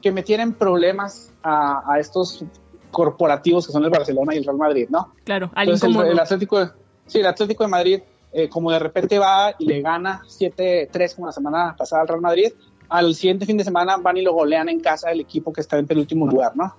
que 0.00 0.12
metiera 0.12 0.46
problemas 0.58 1.32
a, 1.42 1.82
a 1.92 1.98
estos 1.98 2.44
corporativos 2.90 3.66
que 3.66 3.72
son 3.72 3.84
el 3.84 3.90
Barcelona 3.90 4.34
y 4.34 4.38
el 4.38 4.44
Real 4.44 4.56
Madrid, 4.56 4.88
¿no? 4.90 5.14
Claro, 5.24 5.50
al 5.54 5.68
Entonces, 5.68 6.02
el, 6.02 6.12
el, 6.12 6.18
Atlético, 6.18 6.58
de, 6.58 6.70
sí, 7.06 7.20
el 7.20 7.26
Atlético 7.26 7.64
de 7.64 7.70
Madrid, 7.70 8.00
eh, 8.32 8.48
como 8.48 8.70
de 8.70 8.78
repente 8.78 9.18
va 9.18 9.54
y 9.58 9.66
le 9.66 9.80
gana 9.80 10.22
7-3 10.26 11.14
como 11.14 11.26
la 11.26 11.32
semana 11.32 11.74
pasada 11.76 12.02
al 12.02 12.08
Real 12.08 12.20
Madrid, 12.20 12.52
al 12.88 13.14
siguiente 13.14 13.46
fin 13.46 13.56
de 13.56 13.64
semana 13.64 13.96
van 13.96 14.16
y 14.16 14.22
lo 14.22 14.32
golean 14.32 14.68
en 14.68 14.80
casa 14.80 15.10
del 15.10 15.20
equipo 15.20 15.52
que 15.52 15.60
está 15.60 15.78
en 15.78 15.86
penúltimo 15.86 16.26
lugar, 16.26 16.56
¿no? 16.56 16.74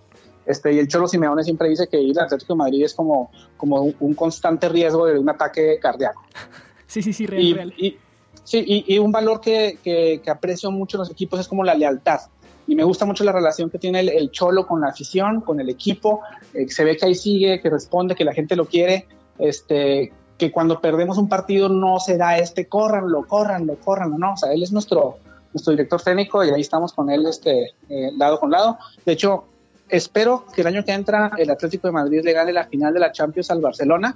Este, 0.46 0.74
y 0.74 0.80
el 0.80 0.88
Cholo 0.88 1.08
Simeone 1.08 1.44
siempre 1.44 1.70
dice 1.70 1.88
que 1.88 2.02
ir 2.02 2.18
al 2.20 2.26
Atlético 2.26 2.54
de 2.54 2.58
Madrid 2.58 2.84
es 2.84 2.94
como, 2.94 3.32
como 3.58 3.82
un, 3.82 3.96
un 4.00 4.14
constante 4.16 4.68
riesgo 4.70 5.06
de 5.06 5.18
un 5.18 5.30
ataque 5.30 5.80
cardíaco. 5.82 6.22
Sí, 6.92 7.02
sí, 7.02 7.14
sí, 7.14 7.26
real, 7.26 7.42
y, 7.42 7.54
real. 7.54 7.74
Y, 7.78 7.98
sí, 8.43 8.63
y, 8.65 8.95
y, 8.95 8.99
un 8.99 9.12
valor 9.12 9.41
que, 9.41 9.80
que, 9.84 10.21
que, 10.23 10.32
aprecio 10.32 10.71
mucho 10.71 10.97
en 10.97 10.99
los 10.99 11.12
equipos 11.12 11.39
es 11.39 11.47
como 11.47 11.63
la 11.63 11.73
lealtad. 11.73 12.21
Y 12.67 12.75
me 12.75 12.84
gusta 12.84 13.06
mucho 13.06 13.23
la 13.23 13.32
relación 13.32 13.69
que 13.69 13.80
tiene 13.80 14.01
el, 14.01 14.10
el 14.10 14.32
Cholo 14.32 14.65
con 14.67 14.82
la 14.82 14.88
afición, 14.88 15.41
con 15.41 15.60
el 15.60 15.69
equipo. 15.69 16.21
Eh, 16.54 16.69
se 16.69 16.84
ve 16.84 16.95
que 16.95 17.06
ahí 17.06 17.15
sigue, 17.15 17.60
que 17.60 17.69
responde, 17.69 18.15
que 18.15 18.23
la 18.23 18.34
gente 18.34 18.56
lo 18.56 18.65
quiere. 18.65 19.08
Este, 19.39 20.13
que 20.38 20.51
cuando 20.51 20.82
perdemos 20.82 21.19
un 21.19 21.30
partido 21.30 21.69
no 21.69 21.99
se 21.99 22.17
da 22.17 22.39
este, 22.39 22.67
córranlo, 22.67 23.27
córranlo, 23.27 23.75
córranlo, 23.75 24.17
¿no? 24.17 24.34
O 24.34 24.38
sea, 24.38 24.51
él 24.51 24.63
es 24.63 24.71
nuestro, 24.71 25.17
nuestro 25.54 25.71
director 25.71 26.01
técnico 26.01 26.43
y 26.43 26.49
ahí 26.49 26.62
estamos 26.62 26.93
con 26.93 27.12
él 27.12 27.27
este, 27.27 27.75
eh, 27.89 28.12
lado 28.17 28.39
con 28.39 28.49
lado. 28.49 28.80
De 29.06 29.12
hecho, 29.13 29.45
espero 29.88 30.45
que 30.51 30.62
el 30.62 30.67
año 30.67 30.84
que 30.84 30.93
entra 30.93 31.32
el 31.38 31.49
Atlético 31.51 31.88
de 31.88 31.93
Madrid 31.93 32.21
le 32.23 32.34
gane 32.34 32.54
la 32.54 32.65
final 32.65 32.91
de 32.91 32.99
la 32.99 33.12
Champions 33.12 33.51
al 33.51 33.62
Barcelona 33.62 34.15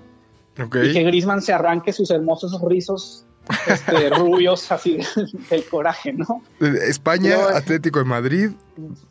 okay. 0.65 0.89
y 0.89 0.93
que 0.93 1.03
Griezmann 1.03 1.43
se 1.43 1.53
arranque 1.53 1.93
sus 1.93 2.09
hermosos 2.09 2.59
rizos 2.61 3.25
este, 3.67 4.10
rubios 4.10 4.71
así 4.71 4.99
del 5.49 5.65
coraje, 5.65 6.13
¿no? 6.13 6.41
España, 6.88 7.36
Pero, 7.36 7.49
Atlético 7.49 7.99
de 7.99 8.05
Madrid, 8.05 8.49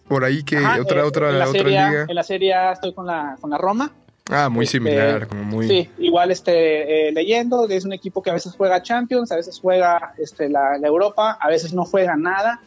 por 0.08 0.24
ahí 0.24 0.42
que 0.42 0.58
ajá, 0.58 0.80
otra, 0.80 1.04
otra, 1.06 1.30
en 1.30 1.38
la 1.38 1.48
otra 1.48 1.62
serie, 1.62 1.86
liga. 1.86 2.06
En 2.08 2.14
la 2.14 2.22
serie 2.22 2.54
A 2.54 2.72
estoy 2.72 2.92
con 2.94 3.06
la, 3.06 3.36
con 3.40 3.50
la 3.50 3.58
Roma. 3.58 3.92
Ah, 4.30 4.48
muy 4.48 4.64
este, 4.64 4.78
similar, 4.78 5.26
como 5.28 5.44
muy. 5.44 5.68
Sí, 5.68 5.90
igual 5.98 6.30
este, 6.30 7.08
eh, 7.08 7.12
leyendo, 7.12 7.68
es 7.68 7.84
un 7.84 7.92
equipo 7.92 8.22
que 8.22 8.30
a 8.30 8.32
veces 8.32 8.54
juega 8.56 8.82
Champions, 8.82 9.30
a 9.32 9.36
veces 9.36 9.58
juega 9.60 10.14
este, 10.16 10.48
la, 10.48 10.78
la, 10.78 10.88
Europa, 10.88 11.36
a 11.40 11.48
veces 11.48 11.74
no 11.74 11.84
juega 11.84 12.16
nada. 12.16 12.60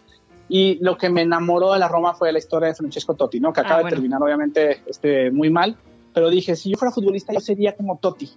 Y 0.49 0.77
lo 0.81 0.97
que 0.97 1.09
me 1.09 1.23
enamoró 1.23 1.73
de 1.73 1.79
la 1.79 1.87
Roma 1.87 2.13
fue 2.13 2.31
la 2.31 2.39
historia 2.39 2.69
de 2.69 2.75
Francesco 2.75 3.15
Totti, 3.15 3.39
¿no? 3.39 3.51
Que 3.51 3.61
acaba 3.61 3.77
ah, 3.77 3.81
bueno. 3.81 3.89
de 3.89 3.95
terminar, 3.95 4.21
obviamente, 4.21 4.81
este, 4.85 5.31
muy 5.31 5.49
mal. 5.49 5.75
Pero 6.13 6.29
dije, 6.29 6.55
si 6.55 6.69
yo 6.71 6.77
fuera 6.77 6.91
futbolista, 6.91 7.33
yo 7.33 7.39
sería 7.39 7.75
como 7.75 7.97
Totti. 7.97 8.31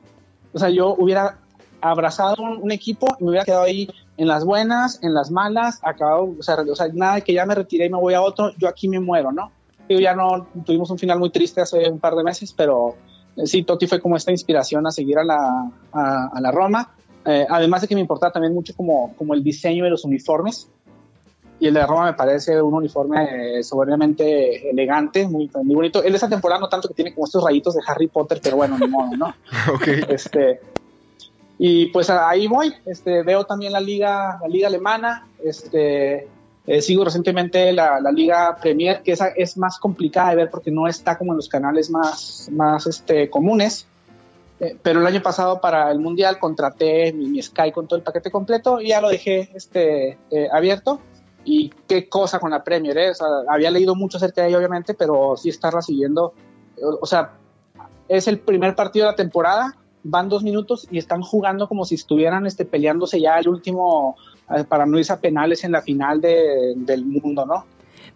O 0.53 0.59
sea, 0.59 0.71
yo 0.71 0.95
hubiera 0.99 1.39
abrazado 1.81 2.43
un, 2.43 2.59
un 2.63 2.73
equipo 2.73 3.07
y 3.19 3.25
me 3.25 3.31
hubiera 3.31 3.45
quedado 3.45 3.65
ahí 3.65 3.89
en 4.17 4.29
las 4.29 4.45
buenas, 4.45 5.03
en 5.03 5.15
las 5.15 5.31
malas, 5.31 5.81
acabado, 5.83 6.35
o 6.39 6.43
sea, 6.43 6.57
o 6.57 6.77
sea, 6.77 6.89
nada 6.93 7.17
de 7.17 7.23
que 7.23 7.33
ya 7.33 7.47
me 7.47 7.55
retiré 7.55 7.87
y 7.87 7.91
me 7.91 7.99
voy 7.99 8.15
a 8.15 8.23
otro, 8.23 8.53
yo 8.59 8.69
aquí 8.69 8.89
me 8.89 9.01
muero, 9.01 9.33
¿no? 9.33 9.51
Yo 9.89 9.99
ya 9.99 10.15
no 10.15 10.47
tuvimos 10.65 10.91
un 10.91 10.99
final 10.99 11.19
muy 11.19 11.31
triste 11.31 11.61
hace 11.61 11.89
un 11.89 11.99
par 11.99 12.15
de 12.15 12.23
meses, 12.23 12.53
pero 12.57 12.97
sí, 13.45 13.63
Totti 13.63 13.87
fue 13.87 14.01
como 14.01 14.17
esta 14.17 14.31
inspiración 14.31 14.87
a 14.87 14.91
seguir 14.91 15.19
a 15.19 15.25
la, 15.25 15.71
a, 15.93 16.31
a 16.33 16.41
la 16.41 16.51
Roma. 16.51 16.95
Eh, 17.25 17.47
además 17.49 17.83
de 17.83 17.89
que 17.89 17.95
me 17.95 18.01
importaba 18.01 18.33
también 18.33 18.55
mucho 18.55 18.75
como, 18.75 19.15
como 19.17 19.35
el 19.35 19.43
diseño 19.43 19.85
de 19.85 19.91
los 19.91 20.05
uniformes. 20.05 20.69
Y 21.59 21.67
el 21.67 21.75
de 21.75 21.87
Roma 21.87 22.07
me 22.07 22.15
parece 22.15 22.61
un 22.63 22.73
uniforme 22.73 23.59
eh, 23.59 23.63
soberanamente 23.63 24.71
elegante, 24.71 25.29
muy, 25.29 25.51
muy 25.63 25.75
bonito. 25.75 26.03
El 26.03 26.13
de 26.13 26.17
esta 26.17 26.29
temporada 26.29 26.61
no 26.61 26.69
tanto 26.69 26.89
que 26.89 26.95
tiene 26.95 27.15
como 27.15 27.27
estos 27.27 27.45
rayitos 27.45 27.75
de 27.75 27.83
Harry 27.87 28.07
Potter, 28.07 28.41
pero 28.43 28.57
bueno, 28.57 28.79
ni 28.79 28.87
modo, 28.87 29.15
¿no? 29.17 29.27
ok. 29.75 29.89
Este, 30.09 30.61
Y 31.63 31.89
pues 31.89 32.09
ahí 32.09 32.47
voy, 32.47 32.73
este, 32.87 33.23
veo 33.23 33.45
también 33.45 33.75
la 33.75 33.83
liga, 33.83 34.39
la 34.41 34.49
liga 34.49 34.69
alemana, 34.69 35.29
este, 35.45 36.27
eh, 36.67 36.81
sigo 36.81 37.05
recientemente 37.05 37.71
la, 37.75 38.01
la, 38.01 38.11
Liga 38.11 38.57
Premier, 38.59 39.03
que 39.03 39.13
esa 39.13 39.29
es 39.29 39.59
más 39.59 39.79
complicada 39.79 40.31
de 40.31 40.37
ver 40.37 40.51
porque 40.51 40.71
no 40.71 40.89
está 40.89 41.19
como 41.19 41.33
en 41.33 41.37
los 41.37 41.51
canales 41.51 41.91
más, 41.91 42.49
más 42.51 42.87
este, 42.87 43.29
comunes. 43.29 43.87
Eh, 44.59 44.75
pero 44.83 45.01
el 45.01 45.07
año 45.07 45.21
pasado 45.21 45.61
para 45.61 45.91
el 45.91 46.01
Mundial 46.01 46.39
contraté 46.39 47.13
mi, 47.13 47.27
mi, 47.27 47.43
Sky 47.43 47.73
con 47.73 47.87
todo 47.87 47.99
el 47.99 48.05
paquete 48.05 48.31
completo 48.31 48.81
y 48.81 48.89
ya 48.89 49.03
lo 49.03 49.11
dejé 49.11 49.51
este, 49.53 50.17
eh, 50.31 50.49
abierto. 50.51 50.99
Y 51.45 51.75
qué 51.87 52.09
cosa 52.09 52.39
con 52.39 52.53
la 52.53 52.65
Premier, 52.65 52.97
¿eh? 52.97 53.11
o 53.11 53.15
sea, 53.15 53.27
había 53.51 53.71
leído 53.71 53.95
mucho 53.95 54.17
acerca 54.17 54.41
de 54.41 54.49
ella, 54.49 54.57
obviamente, 54.57 54.95
pero 54.95 55.37
sí 55.37 55.51
estarla 55.51 55.83
siguiendo. 55.83 56.33
O, 56.83 57.01
o 57.03 57.07
sea, 57.07 57.33
es 58.09 58.29
el 58.29 58.39
primer 58.39 58.75
partido 58.75 59.05
de 59.05 59.13
la 59.13 59.17
temporada 59.17 59.77
van 60.03 60.29
dos 60.29 60.43
minutos 60.43 60.87
y 60.91 60.99
están 60.99 61.23
jugando 61.23 61.69
como 61.69 61.85
si 61.85 61.95
estuvieran 61.95 62.47
este, 62.47 62.65
peleándose 62.65 63.21
ya 63.21 63.39
el 63.39 63.49
último, 63.49 64.17
eh, 64.55 64.65
para 64.65 64.87
no 64.87 64.99
irse 64.99 65.13
a 65.13 65.21
penales 65.21 65.65
en 65.65 65.73
la 65.73 65.83
final 65.83 66.21
de, 66.21 66.75
del 66.77 67.05
mundo, 67.05 67.47
¿no? 67.47 67.65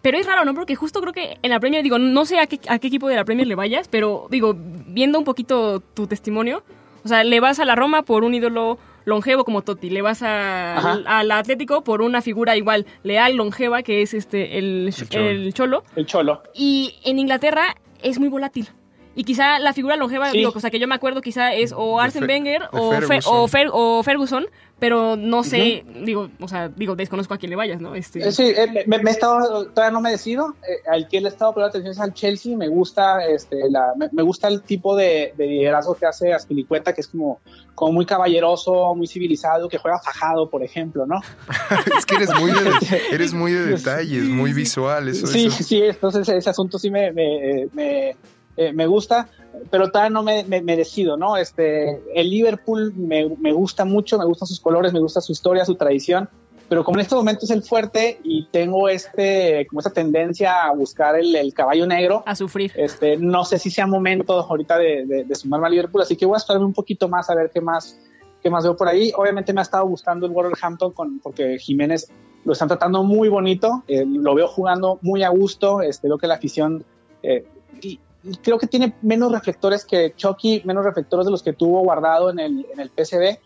Pero 0.01 0.17
es 0.17 0.25
raro, 0.27 0.45
¿no? 0.45 0.53
Porque 0.53 0.75
justo 0.75 1.01
creo 1.01 1.13
que 1.13 1.37
en 1.41 1.49
la 1.49 1.59
Premier, 1.59 1.81
digo, 1.81 1.97
no 1.97 2.25
sé 2.25 2.39
a 2.39 2.47
qué, 2.47 2.59
a 2.67 2.77
qué 2.79 2.87
equipo 2.87 3.07
de 3.07 3.15
la 3.15 3.25
Premier 3.25 3.47
le 3.47 3.55
vayas, 3.55 3.87
pero 3.87 4.27
digo, 4.29 4.55
viendo 4.55 5.17
un 5.17 5.25
poquito 5.25 5.79
tu 5.79 6.05
testimonio, 6.07 6.63
o 7.03 7.07
sea, 7.07 7.23
le 7.23 7.39
vas 7.39 7.59
a 7.59 7.65
la 7.65 7.75
Roma 7.75 8.03
por 8.03 8.23
un 8.23 8.33
ídolo 8.33 8.77
longevo 9.05 9.45
como 9.45 9.61
Totti, 9.61 9.89
le 9.89 10.01
vas 10.01 10.21
al 10.23 11.31
Atlético 11.31 11.83
por 11.83 12.01
una 12.01 12.21
figura 12.21 12.57
igual 12.57 12.85
leal, 13.03 13.35
longeva, 13.35 13.83
que 13.83 14.01
es 14.01 14.13
este 14.13 14.57
el, 14.57 14.91
el, 15.11 15.53
cholo. 15.53 15.83
el 15.95 16.05
cholo. 16.05 16.41
Y 16.53 16.95
en 17.03 17.19
Inglaterra 17.19 17.75
es 18.01 18.19
muy 18.19 18.29
volátil. 18.29 18.69
Y 19.15 19.23
quizá 19.23 19.59
la 19.59 19.71
figura 19.71 19.95
longeva, 19.95 20.29
sí. 20.31 20.39
digo, 20.39 20.51
o 20.53 20.59
sea, 20.59 20.69
que 20.69 20.79
yo 20.79 20.87
me 20.87 20.95
acuerdo 20.95 21.21
quizá 21.21 21.53
es 21.53 21.73
o 21.75 22.01
Arsene 22.01 22.27
Wenger 22.27 22.63
o, 22.71 22.91
Ferguson. 22.91 23.33
O, 23.33 23.47
Fer 23.47 23.69
o, 23.71 24.03
Ferguson, 24.03 24.45
pero 24.77 25.15
no 25.15 25.45
sé, 25.45 25.85
uh 25.85 25.89
-huh. 25.89 26.05
digo, 26.05 26.29
o 26.41 26.47
sea, 26.49 26.67
digo, 26.67 26.97
desconozco 26.97 27.33
a 27.33 27.37
quién 27.37 27.49
le 27.49 27.55
vayas, 27.55 27.79
¿no? 27.79 27.95
Este... 27.95 28.29
Sí, 28.33 28.43
eh, 28.43 28.83
me, 28.87 28.99
me, 28.99 29.09
he 29.09 29.13
estado, 29.13 29.67
todavía 29.67 29.91
no 29.91 30.01
me 30.01 30.11
decido, 30.11 30.53
eh, 30.67 30.81
al 30.91 31.07
que 31.07 31.21
le 31.21 31.29
he 31.29 31.31
estado 31.31 31.53
poniendo 31.53 31.69
atención 31.69 31.93
es 31.93 31.99
al 31.99 32.13
Chelsea, 32.13 32.57
me 32.57 32.67
gusta, 32.67 33.25
este, 33.25 33.69
la, 33.69 33.93
me, 33.95 34.09
me, 34.11 34.21
gusta 34.21 34.49
el 34.49 34.61
tipo 34.61 34.97
de, 34.97 35.33
de 35.37 35.47
liderazgo 35.47 35.95
que 35.95 36.05
hace 36.05 36.33
Aspilicueta, 36.33 36.91
que 36.91 36.99
es 36.99 37.07
como, 37.07 37.39
como 37.73 37.93
muy 37.93 38.05
caballeroso, 38.05 38.93
muy 38.95 39.07
civilizado, 39.07 39.69
que 39.69 39.77
juega 39.77 39.97
fajado, 39.99 40.49
por 40.49 40.61
ejemplo, 40.61 41.05
¿no? 41.05 41.21
es 41.97 42.05
que 42.05 42.15
eres 42.15 42.33
muy 42.37 42.51
de, 42.51 42.71
eres 43.11 43.33
muy 43.33 43.53
de 43.53 43.65
detalles, 43.65 44.23
muy 44.23 44.51
visual, 44.51 45.07
eso. 45.07 45.25
Sí, 45.25 45.45
eso. 45.45 45.63
sí, 45.63 45.81
entonces 45.83 46.27
ese 46.27 46.49
asunto 46.49 46.77
sí 46.77 46.91
me, 46.91 47.13
me, 47.13 47.69
me 47.71 48.17
eh, 48.57 48.71
me 48.73 48.87
gusta, 48.87 49.29
pero 49.69 49.91
todavía 49.91 50.09
no 50.09 50.23
me, 50.23 50.43
me, 50.45 50.61
me, 50.61 50.77
decido, 50.77 51.17
¿no? 51.17 51.37
Este, 51.37 52.01
el 52.13 52.29
Liverpool 52.29 52.93
me, 52.95 53.29
me, 53.39 53.51
gusta 53.51 53.85
mucho, 53.85 54.17
me 54.17 54.25
gustan 54.25 54.47
sus 54.47 54.59
colores, 54.59 54.93
me 54.93 54.99
gusta 54.99 55.21
su 55.21 55.31
historia, 55.31 55.65
su 55.65 55.75
tradición, 55.75 56.29
pero 56.69 56.83
como 56.83 56.97
en 56.97 57.01
este 57.01 57.15
momento 57.15 57.45
es 57.45 57.51
el 57.51 57.61
fuerte 57.61 58.19
y 58.23 58.47
tengo 58.51 58.89
este, 58.89 59.67
como 59.67 59.81
esta 59.81 59.91
tendencia 59.91 60.63
a 60.63 60.73
buscar 60.73 61.15
el, 61.19 61.35
el 61.35 61.53
caballo 61.53 61.85
negro. 61.85 62.23
A 62.25 62.35
sufrir. 62.35 62.71
Este, 62.75 63.17
no 63.17 63.45
sé 63.45 63.59
si 63.59 63.69
sea 63.69 63.85
momento 63.85 64.39
ahorita 64.39 64.77
de, 64.77 65.05
de, 65.05 65.23
de 65.25 65.35
sumarme 65.35 65.67
a 65.67 65.69
Liverpool, 65.69 66.01
así 66.01 66.15
que 66.15 66.25
voy 66.25 66.35
a 66.35 66.37
esperarme 66.37 66.65
un 66.65 66.73
poquito 66.73 67.07
más 67.07 67.29
a 67.29 67.35
ver 67.35 67.51
qué 67.53 67.61
más, 67.61 67.99
qué 68.41 68.49
más 68.49 68.63
veo 68.63 68.75
por 68.75 68.87
ahí. 68.87 69.11
Obviamente 69.15 69.53
me 69.53 69.61
ha 69.61 69.63
estado 69.63 69.85
gustando 69.85 70.25
el 70.25 70.31
Wolverhampton 70.31 70.93
con, 70.93 71.19
porque 71.19 71.57
Jiménez 71.59 72.09
lo 72.45 72.53
están 72.53 72.67
tratando 72.67 73.03
muy 73.03 73.27
bonito, 73.27 73.83
eh, 73.87 74.05
lo 74.05 74.33
veo 74.35 74.47
jugando 74.47 74.99
muy 75.01 75.23
a 75.23 75.29
gusto, 75.29 75.81
este, 75.81 76.07
veo 76.07 76.17
que 76.17 76.27
la 76.27 76.35
afición... 76.35 76.85
Eh, 77.21 77.45
y, 77.81 77.99
creo 78.41 78.57
que 78.57 78.67
tiene 78.67 78.95
menos 79.01 79.31
reflectores 79.31 79.85
que 79.85 80.13
Chucky, 80.15 80.61
menos 80.65 80.83
reflectores 80.83 81.25
de 81.25 81.31
los 81.31 81.43
que 81.43 81.53
tuvo 81.53 81.81
guardado 81.81 82.29
en 82.29 82.39
el, 82.39 82.65
en 82.71 82.79
el 82.79 82.89
PCB 82.89 83.39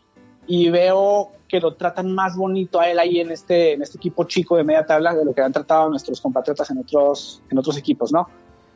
y 0.48 0.70
veo 0.70 1.32
que 1.48 1.60
lo 1.60 1.76
tratan 1.76 2.14
más 2.14 2.36
bonito 2.36 2.80
a 2.80 2.90
él 2.90 3.00
ahí 3.00 3.20
en 3.20 3.32
este, 3.32 3.74
en 3.74 3.82
este 3.82 3.98
equipo 3.98 4.24
chico 4.26 4.56
de 4.56 4.64
media 4.64 4.86
tabla 4.86 5.14
de 5.14 5.26
lo 5.26 5.34
que 5.34 5.42
han 5.42 5.52
tratado 5.52 5.90
nuestros 5.90 6.22
compatriotas 6.22 6.70
en 6.72 6.80
otros, 6.80 7.42
en 7.50 7.58
otros 7.58 7.78
equipos, 7.78 8.12
¿no? 8.12 8.28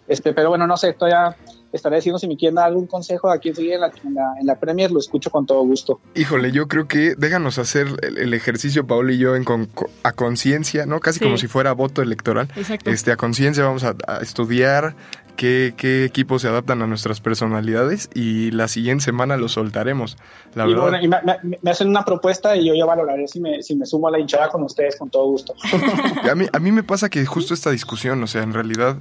Este, 0.08 0.34
pero 0.34 0.50
bueno, 0.50 0.68
no 0.68 0.76
sé, 0.76 0.94
todavía 0.94 1.36
estaré 1.72 1.96
diciendo 1.96 2.20
si 2.20 2.28
me 2.28 2.36
quieren 2.36 2.56
dar 2.56 2.66
algún 2.66 2.88
consejo 2.88 3.32
a 3.32 3.40
quien 3.40 3.56
sigue 3.56 3.76
en 3.76 3.82
la, 3.82 3.88
en, 3.88 4.14
la, 4.14 4.34
en 4.40 4.46
la, 4.46 4.60
Premier, 4.60 4.92
lo 4.92 5.00
escucho 5.00 5.32
con 5.32 5.46
todo 5.46 5.62
gusto. 5.64 6.00
Híjole, 6.14 6.52
yo 6.52 6.68
creo 6.68 6.88
que 6.88 7.16
déjanos 7.16 7.58
hacer 7.58 7.88
el, 8.02 8.18
el 8.18 8.34
ejercicio, 8.34 8.86
Paul 8.86 9.12
y 9.12 9.18
yo, 9.18 9.36
en 9.36 9.44
con, 9.44 9.70
a 10.04 10.12
conciencia, 10.12 10.86
¿no? 10.86 11.00
Casi 11.00 11.20
sí. 11.20 11.26
como 11.26 11.38
si 11.38 11.48
fuera 11.48 11.72
voto 11.74 12.02
electoral. 12.02 12.50
Exacto. 12.56 12.90
Este, 12.90 13.12
a 13.12 13.16
conciencia 13.16 13.64
vamos 13.64 13.84
a, 13.84 13.96
a 14.08 14.18
estudiar 14.18 14.96
qué, 15.36 15.74
qué, 15.76 16.06
equipos 16.06 16.42
se 16.42 16.48
adaptan 16.48 16.82
a 16.82 16.88
nuestras 16.88 17.22
personalidades 17.22 18.10
y 18.14 18.52
la 18.52 18.68
siguiente 18.68 19.04
semana 19.04 19.38
los 19.38 19.54
soltaremos. 19.54 20.18
La 20.56 20.66
y 20.66 20.70
verdad. 20.70 20.82
Bueno, 20.82 21.02
y 21.02 21.08
me, 21.08 21.18
me, 21.24 21.58
me, 21.62 21.72
hacen 21.72 21.90
una 21.90 22.04
propuesta 22.04 22.56
y 22.56 22.68
yo 22.68 22.74
ya 22.76 22.86
valoraré 22.86 23.28
si 23.28 23.40
me, 23.40 23.62
si 23.62 23.76
me 23.76 23.86
sumo 23.86 24.08
a 24.08 24.12
la 24.12 24.20
hinchada 24.20 24.50
con 24.50 24.64
ustedes 24.64 24.98
con 24.98 25.10
todo 25.10 25.26
gusto. 25.26 25.54
a, 26.30 26.36
mí, 26.36 26.46
a 26.52 26.60
mí 26.60 26.72
me 26.72 26.84
pasa 26.84 27.10
que 27.10 27.26
justo 27.26 27.54
esta 27.54 27.72
discusión, 27.72 28.22
o 28.24 28.28
sea, 28.28 28.44
en 28.44 28.54
realidad 28.54 28.98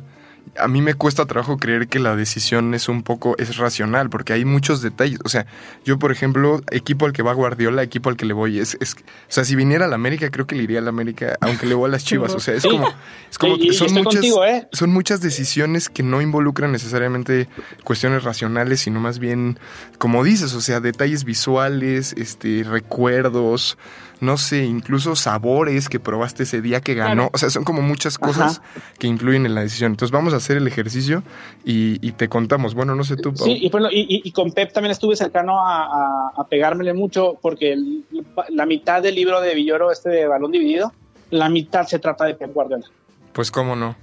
a 0.57 0.69
mí 0.69 0.83
me 0.83 0.95
cuesta 0.95 1.25
trabajo 1.27 1.57
creer 1.57 1.89
que 1.89 1.99
la 1.99 2.15
decisión 2.15 2.75
es 2.75 2.89
un 2.89 3.03
poco 3.03 3.35
es 3.39 3.57
racional 3.57 4.11
porque 4.11 4.33
hay 4.33 4.45
muchos 4.45 4.83
detalles 4.83 5.19
o 5.25 5.29
sea 5.29 5.47
yo 5.85 5.99
por 5.99 6.13
ejemplo 6.13 6.61
equipo 6.71 7.07
al 7.07 7.13
que 7.13 7.23
va 7.23 7.33
Guardiola 7.33 7.83
equipo 7.83 8.11
al 8.11 8.17
que 8.17 8.27
le 8.27 8.35
voy 8.35 8.59
es, 8.59 8.77
es 8.81 8.95
o 8.95 8.99
sea 9.29 9.45
si 9.45 9.57
viniera 9.57 9.87
a 9.87 9.89
la 9.89 9.95
América 9.95 10.31
creo 10.31 10.47
que 10.47 10.55
le 10.55 10.65
iría 10.65 10.81
a 10.81 10.83
la 10.83 10.91
América 10.91 11.37
aunque 11.41 11.67
le 11.67 11.75
voy 11.75 11.89
a 11.89 11.93
las 11.93 12.05
Chivas 12.05 12.35
o 12.35 12.41
sea 12.41 12.55
es 12.55 12.63
sí. 12.63 12.69
como 12.69 12.89
es 13.31 13.39
como 13.39 13.57
y 13.57 13.73
son 13.73 13.93
muchas 13.93 14.15
contigo, 14.15 14.45
¿eh? 14.45 14.69
son 14.73 14.93
muchas 14.93 15.21
decisiones 15.21 15.89
que 15.89 16.03
no 16.03 16.21
involucran 16.21 16.71
necesariamente 16.71 17.49
cuestiones 17.85 18.25
racionales 18.25 18.81
sino 18.81 19.01
más 19.01 19.19
bien 19.19 19.59
como 19.99 20.23
dices 20.23 20.53
o 20.55 20.61
sea 20.61 20.81
detalles 20.81 21.25
visuales 21.25 22.15
este 22.19 22.65
recuerdos 22.65 23.79
no 24.23 24.37
sé, 24.37 24.65
incluso 24.65 25.17
sabores 25.17 25.89
que 25.89 25.99
probaste 25.99 26.45
ese 26.45 26.63
día 26.63 26.81
que 26.81 26.95
ganó. 26.95 27.15
Claro. 27.15 27.31
O 27.35 27.39
sea, 27.39 27.51
son 27.51 27.65
como 27.65 27.83
muchas 27.83 28.19
cosas 28.19 28.59
Ajá. 28.59 28.83
que 28.99 29.09
influyen 29.09 29.47
en 29.47 29.55
la 29.55 29.63
decisión. 29.63 29.93
Entonces 29.93 30.13
vamos 30.13 30.33
a 30.33 30.37
hacer 30.37 30.57
el 30.57 30.67
ejercicio 30.69 31.25
y, 31.65 31.99
y 32.07 32.13
te 32.13 32.29
contamos. 32.29 32.75
Bueno, 32.75 32.95
no 32.95 33.03
sé 33.03 33.17
tú, 33.17 33.35
Pau. 33.35 33.45
Sí, 33.45 33.59
y, 33.61 33.69
bueno, 33.69 33.89
y, 33.91 34.23
y, 34.25 34.31
con 34.31 34.53
Pep 34.53 34.73
también 34.73 34.93
estuve 34.93 35.17
cercano 35.17 35.59
a, 35.59 35.87
a, 35.87 36.33
a 36.37 36.47
pegármele 36.47 36.95
mucho 36.95 37.37
porque 37.43 37.73
el, 37.73 38.05
la 38.51 38.65
mitad 38.65 39.03
del 39.03 39.17
libro 39.17 39.41
de 39.41 39.55
Villoro, 39.55 39.91
este 39.91 40.09
de 40.11 40.27
Balón 40.29 40.53
Dividido, 40.53 40.93
la 41.31 41.49
mitad 41.49 41.85
se 41.87 41.99
trata 41.99 42.25
de 42.25 42.35
Pep 42.35 42.53
Guardiola. 42.55 42.87
Pues 43.33 43.51
cómo 43.51 43.75
no. 43.75 43.97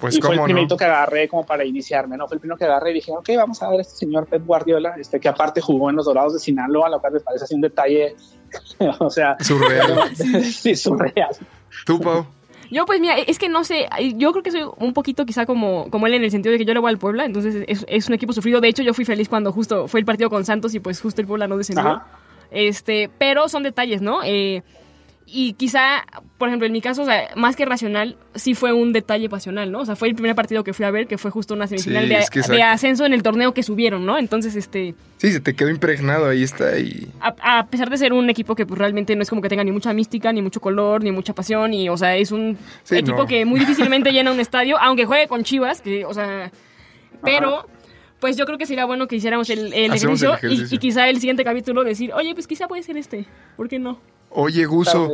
Pues 0.00 0.16
y 0.16 0.20
fue 0.20 0.34
el 0.34 0.42
primerito 0.42 0.74
no? 0.74 0.78
que 0.78 0.84
agarré 0.84 1.28
como 1.28 1.46
para 1.46 1.64
iniciarme, 1.64 2.16
¿no? 2.16 2.26
Fue 2.26 2.34
el 2.34 2.40
primero 2.40 2.58
que 2.58 2.64
agarré 2.64 2.90
y 2.90 2.94
dije, 2.94 3.12
ok, 3.12 3.28
vamos 3.36 3.62
a 3.62 3.70
ver 3.70 3.78
a 3.78 3.82
este 3.82 3.94
señor 3.98 4.26
Pep 4.26 4.44
Guardiola, 4.44 4.96
este 4.98 5.20
que 5.20 5.28
aparte 5.28 5.60
jugó 5.60 5.90
en 5.90 5.96
los 5.96 6.06
Dorados 6.06 6.32
de 6.32 6.40
Sinaloa, 6.40 6.88
lo 6.88 7.00
cual 7.00 7.12
me 7.12 7.20
parece 7.20 7.44
así 7.44 7.54
un 7.54 7.60
detalle, 7.60 8.16
o 8.98 9.10
sea... 9.10 9.36
Surreal. 9.40 10.14
sí, 10.16 10.74
surreal. 10.74 11.36
¿Tú, 11.84 12.00
Pau? 12.00 12.26
Yo, 12.70 12.84
pues 12.84 13.00
mira, 13.00 13.16
es 13.16 13.38
que 13.38 13.48
no 13.48 13.62
sé, 13.62 13.88
yo 14.16 14.32
creo 14.32 14.42
que 14.42 14.50
soy 14.50 14.62
un 14.78 14.92
poquito 14.92 15.24
quizá 15.24 15.46
como, 15.46 15.88
como 15.88 16.08
él 16.08 16.14
en 16.14 16.24
el 16.24 16.32
sentido 16.32 16.52
de 16.52 16.58
que 16.58 16.64
yo 16.64 16.74
le 16.74 16.80
voy 16.80 16.90
al 16.90 16.98
Puebla, 16.98 17.24
entonces 17.24 17.64
es, 17.68 17.84
es, 17.88 18.08
un 18.08 18.14
equipo 18.14 18.32
sufrido. 18.32 18.60
De 18.60 18.66
hecho, 18.66 18.82
yo 18.82 18.92
fui 18.92 19.04
feliz 19.04 19.28
cuando 19.28 19.52
justo 19.52 19.86
fue 19.86 20.00
el 20.00 20.06
partido 20.06 20.30
con 20.30 20.44
Santos 20.44 20.74
y 20.74 20.80
pues 20.80 21.00
justo 21.00 21.20
el 21.20 21.28
Puebla 21.28 21.46
no 21.46 21.56
descendió. 21.56 21.86
Ajá. 21.86 22.06
Este, 22.50 23.10
pero 23.18 23.48
son 23.48 23.62
detalles, 23.62 24.02
¿no? 24.02 24.20
Eh, 24.24 24.62
y 25.28 25.54
quizá, 25.54 26.06
por 26.38 26.48
ejemplo, 26.48 26.66
en 26.66 26.72
mi 26.72 26.80
caso, 26.80 27.02
o 27.02 27.04
sea, 27.04 27.30
más 27.34 27.56
que 27.56 27.64
racional, 27.64 28.16
sí 28.36 28.54
fue 28.54 28.72
un 28.72 28.92
detalle 28.92 29.28
pasional, 29.28 29.72
¿no? 29.72 29.80
O 29.80 29.84
sea, 29.84 29.96
fue 29.96 30.06
el 30.06 30.14
primer 30.14 30.36
partido 30.36 30.62
que 30.62 30.72
fui 30.72 30.84
a 30.84 30.92
ver, 30.92 31.08
que 31.08 31.18
fue 31.18 31.32
justo 31.32 31.52
una 31.52 31.66
semifinal 31.66 32.04
sí, 32.04 32.08
de, 32.10 32.18
es 32.18 32.30
que 32.30 32.40
de, 32.42 32.62
ascenso 32.62 33.04
en 33.04 33.12
el 33.12 33.24
torneo 33.24 33.52
que 33.52 33.64
subieron, 33.64 34.06
¿no? 34.06 34.18
Entonces, 34.18 34.54
este... 34.54 34.94
Sí, 35.16 35.32
se 35.32 35.40
te 35.40 35.54
quedó 35.54 35.68
impregnado, 35.68 36.28
ahí 36.28 36.44
está. 36.44 36.78
Y... 36.78 37.08
A, 37.20 37.58
a, 37.58 37.66
pesar 37.66 37.90
de 37.90 37.98
ser 37.98 38.12
un 38.12 38.30
equipo 38.30 38.54
que 38.54 38.66
pues, 38.66 38.78
realmente 38.78 39.16
no 39.16 39.22
es 39.22 39.28
como 39.28 39.42
que 39.42 39.48
tenga 39.48 39.64
ni 39.64 39.72
mucha 39.72 39.92
mística, 39.92 40.32
ni 40.32 40.42
mucho 40.42 40.60
color, 40.60 41.02
ni 41.02 41.10
mucha 41.10 41.34
pasión, 41.34 41.74
y, 41.74 41.88
o 41.88 41.96
sea, 41.96 42.16
es 42.16 42.30
un 42.30 42.56
sí, 42.84 42.96
equipo 42.96 43.18
no. 43.18 43.26
que 43.26 43.44
muy 43.44 43.58
difícilmente 43.58 44.12
llena 44.12 44.30
un 44.30 44.38
estadio, 44.38 44.78
aunque 44.78 45.06
juegue 45.06 45.26
con 45.26 45.42
Chivas, 45.42 45.80
que, 45.80 46.04
o 46.04 46.14
sea... 46.14 46.52
Pero... 47.22 47.58
Ajá 47.58 47.66
pues 48.18 48.38
yo 48.38 48.46
creo 48.46 48.56
que 48.56 48.64
sería 48.64 48.86
bueno 48.86 49.06
que 49.08 49.16
hiciéramos 49.16 49.50
el, 49.50 49.74
el, 49.74 49.92
ejercicio, 49.92 50.30
el 50.30 50.38
ejercicio, 50.38 50.66
Y, 50.70 50.74
y, 50.74 50.78
quizá 50.78 51.06
el 51.10 51.20
siguiente 51.20 51.44
capítulo 51.44 51.84
decir, 51.84 52.14
oye, 52.14 52.32
pues 52.32 52.46
quizá 52.46 52.66
puede 52.66 52.82
ser 52.82 52.96
este, 52.96 53.26
¿por 53.58 53.68
qué 53.68 53.78
no? 53.78 54.00
Oye, 54.38 54.66
Guso, 54.66 55.10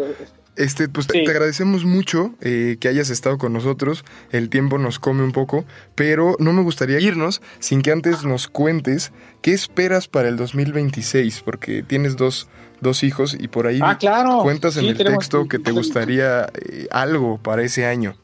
este, 0.56 0.88
pues 0.88 1.06
sí. 1.06 1.24
te, 1.24 1.30
agradecemos 1.30 1.84
mucho 1.84 2.34
eh, 2.40 2.76
que 2.80 2.88
hayas 2.88 3.08
estado 3.08 3.38
con 3.38 3.52
nosotros. 3.52 4.04
El 4.32 4.48
tiempo 4.48 4.78
nos 4.78 4.98
come 4.98 5.22
un 5.22 5.30
poco, 5.30 5.64
pero 5.94 6.34
no 6.40 6.52
me 6.52 6.62
gustaría 6.62 6.98
irnos 6.98 7.40
sin 7.60 7.82
que 7.82 7.92
antes 7.92 8.24
nos 8.24 8.48
cuentes 8.48 9.12
qué 9.40 9.52
esperas 9.52 10.08
para 10.08 10.28
el 10.28 10.36
2026, 10.36 11.42
porque 11.42 11.84
tienes 11.84 12.16
dos, 12.16 12.48
dos 12.80 13.04
hijos 13.04 13.36
y 13.38 13.46
por 13.46 13.68
ahí 13.68 13.78
ah, 13.80 13.96
claro. 13.96 14.40
cuentas 14.42 14.76
en 14.76 14.82
sí, 14.82 14.88
el 14.88 14.98
texto 14.98 15.46
que 15.46 15.60
te 15.60 15.70
gustaría 15.70 16.48
eh, 16.54 16.88
algo 16.90 17.38
para 17.38 17.62
ese 17.62 17.86
año. 17.86 18.16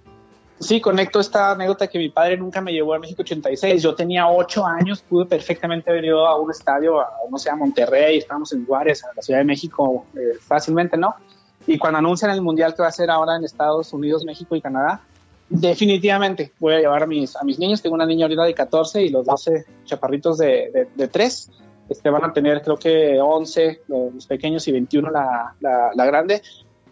Sí, 0.60 0.80
conecto 0.80 1.20
esta 1.20 1.52
anécdota 1.52 1.86
que 1.86 1.98
mi 1.98 2.08
padre 2.08 2.36
nunca 2.36 2.60
me 2.60 2.72
llevó 2.72 2.94
a 2.94 2.98
México 2.98 3.22
86. 3.22 3.80
Yo 3.80 3.94
tenía 3.94 4.28
ocho 4.28 4.66
años, 4.66 5.02
pude 5.08 5.24
perfectamente 5.26 5.90
haber 5.90 6.04
ido 6.04 6.26
a 6.26 6.38
un 6.38 6.50
estadio, 6.50 7.00
a, 7.00 7.08
no 7.30 7.38
sé, 7.38 7.48
a 7.48 7.54
Monterrey, 7.54 8.18
estábamos 8.18 8.52
en 8.52 8.66
Juárez, 8.66 9.04
a 9.04 9.08
la 9.14 9.22
Ciudad 9.22 9.38
de 9.38 9.44
México, 9.44 10.06
eh, 10.14 10.36
fácilmente, 10.40 10.96
¿no? 10.96 11.14
Y 11.66 11.78
cuando 11.78 11.98
anuncian 11.98 12.32
el 12.32 12.42
mundial 12.42 12.74
que 12.74 12.82
va 12.82 12.88
a 12.88 12.92
ser 12.92 13.08
ahora 13.08 13.36
en 13.36 13.44
Estados 13.44 13.92
Unidos, 13.92 14.24
México 14.24 14.56
y 14.56 14.60
Canadá, 14.60 15.00
definitivamente 15.48 16.52
voy 16.58 16.74
a 16.74 16.80
llevar 16.80 17.04
a 17.04 17.06
mis, 17.06 17.36
a 17.36 17.44
mis 17.44 17.58
niños. 17.58 17.80
Tengo 17.80 17.94
una 17.94 18.06
niña 18.06 18.24
ahorita 18.24 18.44
de 18.44 18.54
14 18.54 19.02
y 19.02 19.10
los 19.10 19.26
12 19.26 19.64
chaparritos 19.84 20.38
de, 20.38 20.70
de, 20.72 20.88
de 20.94 21.08
3. 21.08 21.50
Este, 21.88 22.10
van 22.10 22.24
a 22.24 22.32
tener 22.32 22.62
creo 22.62 22.76
que 22.76 23.18
11 23.20 23.82
los 23.88 24.26
pequeños 24.26 24.66
y 24.68 24.72
21 24.72 25.10
la, 25.10 25.54
la, 25.60 25.90
la 25.94 26.04
grande 26.04 26.42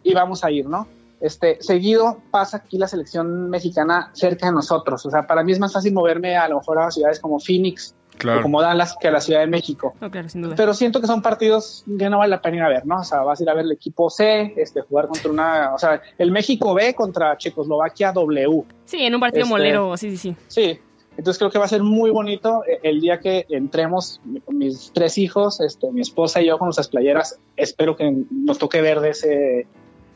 y 0.03 0.15
vamos 0.15 0.45
a 0.45 0.51
ir, 0.51 0.67
¿no? 0.67 0.87
Este, 1.21 1.57
seguido 1.63 2.19
pasa 2.31 2.59
aquí 2.59 2.77
la 2.79 2.89
selección 2.89 3.49
mexicana 3.49 4.11
cerca 4.13 4.47
de 4.47 4.53
nosotros. 4.53 5.05
O 5.07 5.11
sea, 5.11 5.27
para 5.27 5.43
mí 5.43 5.53
es 5.53 5.59
más 5.59 5.73
fácil 5.73 5.93
moverme 5.95 6.37
a 6.37 6.49
lo 6.49 6.59
mejor 6.59 6.79
a 6.79 6.91
ciudades 6.91 7.21
como 7.21 7.39
Phoenix 7.41 7.95
Claro. 8.19 8.41
o 8.41 8.43
como 8.45 8.63
Dallas 8.63 8.97
que 8.99 9.09
a 9.09 9.11
la 9.11 9.21
Ciudad 9.21 9.41
de 9.41 9.47
México. 9.47 9.93
No, 10.01 10.11
claro, 10.11 10.27
sin 10.31 10.41
duda. 10.41 10.55
Pero 10.57 10.73
siento 10.73 11.03
que 11.03 11.07
son 11.07 11.21
partidos 11.21 11.85
que 11.99 12.09
no 12.09 12.17
vale 12.19 12.31
la 12.31 12.41
pena 12.41 12.57
ir 12.57 12.63
a 12.63 12.69
ver, 12.69 12.87
¿no? 12.87 13.01
O 13.01 13.05
sea, 13.05 13.21
vas 13.21 13.39
a 13.39 13.43
ir 13.43 13.51
a 13.51 13.55
ver 13.55 13.67
el 13.67 13.73
equipo 13.73 14.09
C, 14.09 14.55
este, 14.57 14.81
jugar 14.81 15.07
contra 15.09 15.31
una, 15.31 15.75
o 15.75 15.79
sea, 15.79 16.01
el 16.17 16.31
México 16.31 16.73
B 16.73 16.95
contra 16.95 17.37
Checoslovaquia 17.37 18.13
W. 18.13 18.65
sí, 18.87 19.03
en 19.03 19.15
un 19.15 19.21
partido 19.21 19.43
este- 19.43 19.51
molero, 19.51 19.97
sí, 19.99 20.11
sí, 20.13 20.17
sí. 20.17 20.37
Sí, 20.49 20.79
entonces 21.19 21.39
creo 21.39 21.51
que 21.51 21.59
va 21.59 21.67
a 21.67 21.69
ser 21.69 21.83
muy 21.83 22.11
bonito 22.11 22.63
eh, 22.67 22.79
el 22.85 23.03
día 23.03 23.21
que 23.21 23.45
entremos 23.51 24.19
con 24.47 24.57
mis 24.57 24.93
tres 24.95 25.19
hijos, 25.19 25.61
este, 25.61 25.91
mi 25.93 26.01
esposa 26.01 26.41
y 26.41 26.47
yo 26.47 26.57
con 26.59 26.69
nuestras 26.69 26.89
playeras. 26.89 27.39
Espero 27.55 27.97
que 27.97 28.11
nos 28.31 28.57
toque 28.57 28.81
ver 28.81 29.01
de 29.01 29.11
ese, 29.11 29.67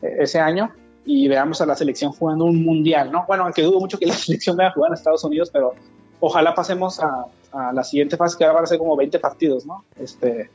ese 0.01 0.39
año 0.39 0.71
y 1.05 1.27
veamos 1.27 1.61
a 1.61 1.65
la 1.65 1.75
selección 1.75 2.11
jugando 2.11 2.45
un 2.45 2.63
mundial, 2.63 3.11
¿no? 3.11 3.25
Bueno, 3.27 3.43
aunque 3.43 3.61
dudo 3.61 3.79
mucho 3.79 3.97
que 3.97 4.05
la 4.05 4.13
selección 4.15 4.55
vaya 4.55 4.69
a 4.69 4.73
jugar 4.73 4.89
en 4.89 4.93
Estados 4.95 5.23
Unidos, 5.23 5.49
pero 5.51 5.73
ojalá 6.19 6.53
pasemos 6.53 6.99
a, 6.99 7.25
a 7.51 7.73
la 7.73 7.83
siguiente 7.83 8.17
fase 8.17 8.37
que 8.37 8.43
ahora 8.43 8.55
van 8.55 8.63
a 8.63 8.67
ser 8.67 8.77
como 8.77 8.95
20 8.95 9.19
partidos, 9.19 9.65
¿no? 9.65 9.83
Este, 9.97 10.49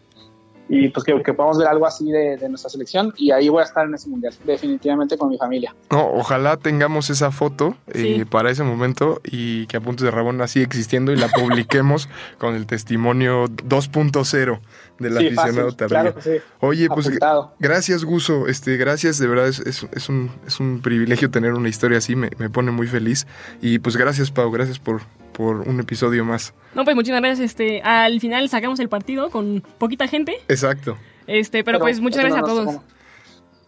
y 0.69 0.89
pues 0.89 1.05
que, 1.05 1.23
que 1.23 1.33
podamos 1.33 1.59
ver 1.59 1.69
algo 1.69 1.87
así 1.87 2.11
de, 2.11 2.37
de 2.37 2.49
nuestra 2.49 2.69
selección 2.71 3.13
y 3.17 3.31
ahí 3.31 3.49
voy 3.49 3.61
a 3.61 3.65
estar 3.65 3.87
en 3.87 3.95
ese 3.95 4.09
mundial, 4.09 4.35
definitivamente 4.45 5.17
con 5.17 5.29
mi 5.29 5.39
familia. 5.39 5.75
No, 5.91 6.09
ojalá 6.13 6.57
tengamos 6.57 7.09
esa 7.11 7.31
foto 7.31 7.77
eh, 7.93 8.25
para 8.29 8.51
ese 8.51 8.65
momento 8.65 9.21
y 9.25 9.67
que 9.69 9.77
Apuntes 9.77 10.05
de 10.05 10.11
Rabona 10.11 10.49
siga 10.49 10.65
existiendo 10.67 11.13
y 11.13 11.17
la 11.17 11.29
publiquemos 11.29 12.09
con 12.39 12.55
el 12.55 12.67
testimonio 12.67 13.45
2.0 13.47 14.61
del 14.99 15.13
Sí, 15.19 15.27
aficionado 15.27 15.55
fácil, 15.71 15.77
tardío. 15.77 15.89
claro 15.89 16.15
que 16.15 16.23
sí. 16.23 16.31
Oye, 16.61 16.89
pues 16.89 17.07
Apuntado. 17.07 17.55
gracias 17.59 18.05
Guso, 18.05 18.49
este, 18.49 18.77
gracias, 18.77 19.19
de 19.19 19.27
verdad 19.27 19.49
es, 19.49 19.59
es- 19.61 19.87
es 19.93 20.09
un, 20.09 20.31
es 20.47 20.59
un 20.59 20.81
privilegio 20.81 21.31
tener 21.31 21.53
una 21.53 21.69
historia 21.69 21.99
así, 21.99 22.17
me, 22.17 22.31
me 22.39 22.49
pone 22.51 22.71
muy 22.71 22.87
feliz. 22.87 23.27
Y 23.61 23.79
pues 23.79 23.97
gracias 23.97 24.31
Pau, 24.31 24.51
gracias 24.51 24.79
por, 24.79 25.03
por 25.37 25.69
un 25.69 25.81
episodio 25.81 26.25
más. 26.25 26.55
No, 26.75 26.85
pues 26.85 26.97
muchísimas 26.97 27.21
gracias. 27.21 27.51
Este, 27.51 27.83
al 27.83 28.21
final 28.21 28.49
sacamos 28.49 28.81
el 28.81 28.89
partido 28.89 29.31
con 29.31 29.63
poquita 29.79 30.09
gente. 30.09 30.37
Exacto. 30.49 30.97
Este, 31.27 31.63
pero, 31.65 31.79
pues 31.79 32.01
muchas 32.01 32.21
gracias 32.23 32.41
no 32.43 32.47
a 32.47 32.49
todos. 32.49 32.81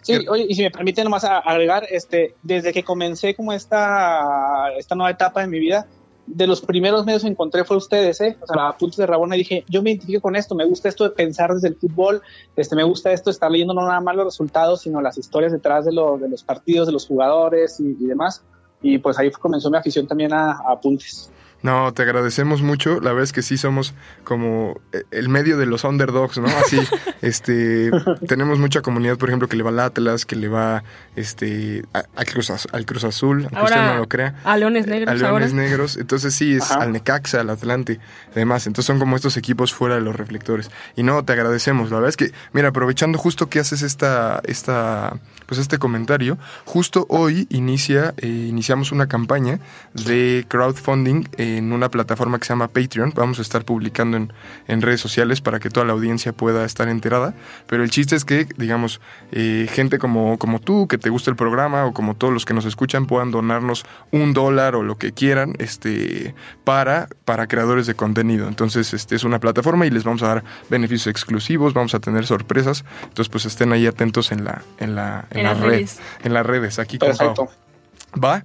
Sí, 0.02 0.26
oye, 0.28 0.46
y 0.48 0.54
si 0.54 0.62
me 0.62 0.70
permite 0.70 1.04
nomás 1.04 1.24
agregar, 1.24 1.84
este, 1.90 2.34
desde 2.42 2.72
que 2.72 2.82
comencé 2.82 3.34
como 3.34 3.52
esta, 3.52 4.70
esta 4.78 4.94
nueva 4.94 5.10
etapa 5.10 5.42
de 5.42 5.48
mi 5.48 5.58
vida, 5.58 5.86
de 6.26 6.46
los 6.46 6.60
primeros 6.60 7.04
medios 7.04 7.22
que 7.22 7.28
encontré 7.28 7.64
fue 7.64 7.76
ustedes, 7.76 8.20
¿eh? 8.20 8.36
O 8.40 8.46
sea, 8.46 8.68
a 8.68 8.76
puntos 8.76 8.96
de 8.98 9.06
Rabona 9.06 9.34
dije, 9.34 9.64
yo 9.68 9.82
me 9.82 9.90
identifico 9.90 10.20
con 10.22 10.36
esto, 10.36 10.54
me 10.54 10.64
gusta 10.64 10.88
esto 10.88 11.04
de 11.04 11.10
pensar 11.10 11.52
desde 11.52 11.68
el 11.68 11.76
fútbol, 11.76 12.22
este, 12.56 12.76
me 12.76 12.84
gusta 12.84 13.12
esto 13.12 13.30
de 13.30 13.32
estar 13.32 13.50
leyendo 13.50 13.74
no 13.74 13.86
nada 13.86 14.00
más 14.00 14.14
los 14.16 14.24
resultados, 14.26 14.82
sino 14.82 15.00
las 15.00 15.18
historias 15.18 15.52
detrás 15.52 15.84
de, 15.84 15.92
lo- 15.92 16.16
de 16.18 16.28
los 16.28 16.42
partidos, 16.42 16.86
de 16.86 16.92
los 16.92 17.06
jugadores 17.06 17.78
y, 17.80 17.96
y 18.00 18.06
demás. 18.06 18.42
Y 18.80 18.98
pues 18.98 19.18
ahí 19.18 19.30
comenzó 19.30 19.70
mi 19.70 19.76
afición 19.78 20.06
también 20.06 20.32
a, 20.32 20.52
a 20.52 20.72
apuntes. 20.72 21.30
No, 21.62 21.92
te 21.92 22.02
agradecemos 22.02 22.62
mucho. 22.62 23.00
La 23.00 23.10
verdad 23.10 23.24
es 23.24 23.32
que 23.32 23.42
sí 23.42 23.56
somos 23.58 23.92
como 24.22 24.80
eh, 24.92 25.02
el 25.10 25.28
medio 25.28 25.58
de 25.58 25.66
los 25.66 25.82
underdogs, 25.82 26.38
¿no? 26.38 26.46
Así, 26.46 26.78
este, 27.22 27.90
tenemos 28.28 28.58
mucha 28.60 28.80
comunidad, 28.80 29.18
por 29.18 29.28
ejemplo, 29.28 29.48
que 29.48 29.56
le 29.56 29.64
va 29.64 29.70
al 29.70 29.80
Atlas, 29.80 30.24
que 30.24 30.36
le 30.36 30.46
va, 30.48 30.84
este, 31.16 31.84
a- 31.94 32.04
al 32.14 32.26
Cruz, 32.26 32.50
al 32.70 32.86
Cruz 32.86 33.02
Azul, 33.04 33.42
aunque 33.42 33.60
usted 33.62 33.76
Ahora 33.76 33.94
no 33.94 33.98
lo 34.00 34.08
crea. 34.08 34.36
a 34.44 34.56
Leones 34.56 34.86
Negros 34.86 35.08
a 35.10 35.14
Leones 35.14 35.50
ahora. 35.50 35.62
Negros. 35.62 35.96
Entonces 35.96 36.32
sí, 36.34 36.54
es 36.54 36.70
Ajá. 36.70 36.82
al 36.82 36.92
Necaxa, 36.92 37.40
al 37.40 37.50
Atlante, 37.50 37.98
además. 38.32 38.66
Entonces 38.68 38.86
son 38.86 38.98
como 39.00 39.16
estos 39.16 39.36
equipos 39.36 39.74
fuera 39.74 39.96
de 39.96 40.00
los 40.00 40.14
reflectores. 40.14 40.70
Y 40.94 41.02
no, 41.02 41.24
te 41.24 41.32
agradecemos. 41.32 41.90
La 41.90 41.96
verdad 41.96 42.10
es 42.10 42.16
que, 42.16 42.32
mira, 42.52 42.68
aprovechando 42.68 43.18
justo 43.18 43.48
que 43.48 43.58
haces 43.58 43.82
esta, 43.82 44.40
esta, 44.44 45.18
pues 45.48 45.58
este 45.58 45.78
comentario, 45.78 46.36
justo 46.66 47.06
hoy 47.08 47.46
inicia, 47.48 48.12
eh, 48.18 48.26
iniciamos 48.26 48.92
una 48.92 49.08
campaña 49.08 49.60
de 49.94 50.44
crowdfunding 50.46 51.24
en 51.38 51.72
una 51.72 51.90
plataforma 51.90 52.38
que 52.38 52.44
se 52.44 52.52
llama 52.52 52.68
Patreon. 52.68 53.14
Vamos 53.16 53.38
a 53.38 53.42
estar 53.42 53.64
publicando 53.64 54.18
en, 54.18 54.30
en 54.66 54.82
redes 54.82 55.00
sociales 55.00 55.40
para 55.40 55.58
que 55.58 55.70
toda 55.70 55.86
la 55.86 55.94
audiencia 55.94 56.34
pueda 56.34 56.66
estar 56.66 56.86
enterada. 56.88 57.32
Pero 57.66 57.82
el 57.82 57.88
chiste 57.88 58.14
es 58.14 58.26
que, 58.26 58.46
digamos, 58.58 59.00
eh, 59.32 59.66
gente 59.72 59.98
como, 59.98 60.38
como 60.38 60.60
tú, 60.60 60.86
que 60.86 60.98
te 60.98 61.08
gusta 61.08 61.30
el 61.30 61.36
programa, 61.36 61.86
o 61.86 61.94
como 61.94 62.14
todos 62.14 62.34
los 62.34 62.44
que 62.44 62.52
nos 62.52 62.66
escuchan, 62.66 63.06
puedan 63.06 63.30
donarnos 63.30 63.86
un 64.12 64.34
dólar 64.34 64.74
o 64.74 64.82
lo 64.82 64.98
que 64.98 65.12
quieran 65.12 65.54
este, 65.58 66.34
para, 66.64 67.08
para 67.24 67.46
creadores 67.46 67.86
de 67.86 67.94
contenido. 67.94 68.48
Entonces, 68.48 68.92
este 68.92 69.16
es 69.16 69.24
una 69.24 69.40
plataforma 69.40 69.86
y 69.86 69.90
les 69.90 70.04
vamos 70.04 70.22
a 70.22 70.28
dar 70.28 70.44
beneficios 70.68 71.06
exclusivos, 71.06 71.72
vamos 71.72 71.94
a 71.94 72.00
tener 72.00 72.26
sorpresas. 72.26 72.84
Entonces, 73.04 73.30
pues 73.30 73.46
estén 73.46 73.72
ahí 73.72 73.86
atentos 73.86 74.30
en 74.30 74.44
la, 74.44 74.60
en 74.78 74.94
la, 74.94 75.26
En 75.38 75.44
la 75.44 75.50
las 75.54 75.60
red, 75.60 75.68
redes. 75.70 75.98
en 76.24 76.34
las 76.34 76.46
redes, 76.46 76.78
aquí 76.78 76.98
con 76.98 77.08
Perfecto. 77.08 77.46
Pau. 77.46 78.22
¿Va? 78.24 78.44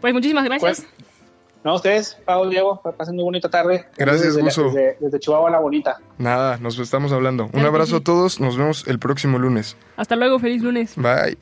Pues 0.00 0.12
muchísimas 0.14 0.44
gracias. 0.44 0.80
Pues, 0.80 0.94
No, 1.64 1.74
ustedes, 1.74 2.16
Pablo, 2.24 2.48
Diego, 2.50 2.80
pasen 2.96 3.16
muy 3.16 3.24
bonita 3.24 3.48
tarde. 3.50 3.86
Gracias, 3.96 4.28
desde, 4.28 4.42
Guso. 4.42 4.64
Desde, 4.66 4.96
desde 5.00 5.18
Chihuahua 5.18 5.50
la 5.50 5.58
bonita. 5.58 5.98
Nada, 6.16 6.56
nos 6.58 6.78
estamos 6.78 7.10
hablando. 7.12 7.44
Un 7.44 7.50
Claro 7.50 7.68
abrazo 7.68 7.96
sí. 7.96 7.96
a 7.96 8.04
todos, 8.04 8.40
nos 8.40 8.56
vemos 8.56 8.86
el 8.86 8.98
próximo 8.98 9.38
lunes. 9.38 9.76
Hasta 9.96 10.14
luego, 10.16 10.38
feliz 10.38 10.62
lunes. 10.62 10.94
Bye. 10.96 11.36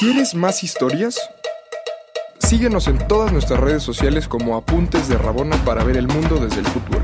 ¿Quieres 0.00 0.34
más 0.34 0.62
historias? 0.62 1.18
Síguenos 2.38 2.88
en 2.88 2.98
todas 3.08 3.32
nuestras 3.32 3.60
redes 3.60 3.82
sociales 3.82 4.26
como 4.28 4.56
Apuntes 4.56 5.08
de 5.08 5.18
Rabona 5.18 5.56
para 5.64 5.84
ver 5.84 5.96
el 5.96 6.06
mundo 6.08 6.36
desde 6.36 6.60
el 6.60 6.66
fútbol. 6.66 7.02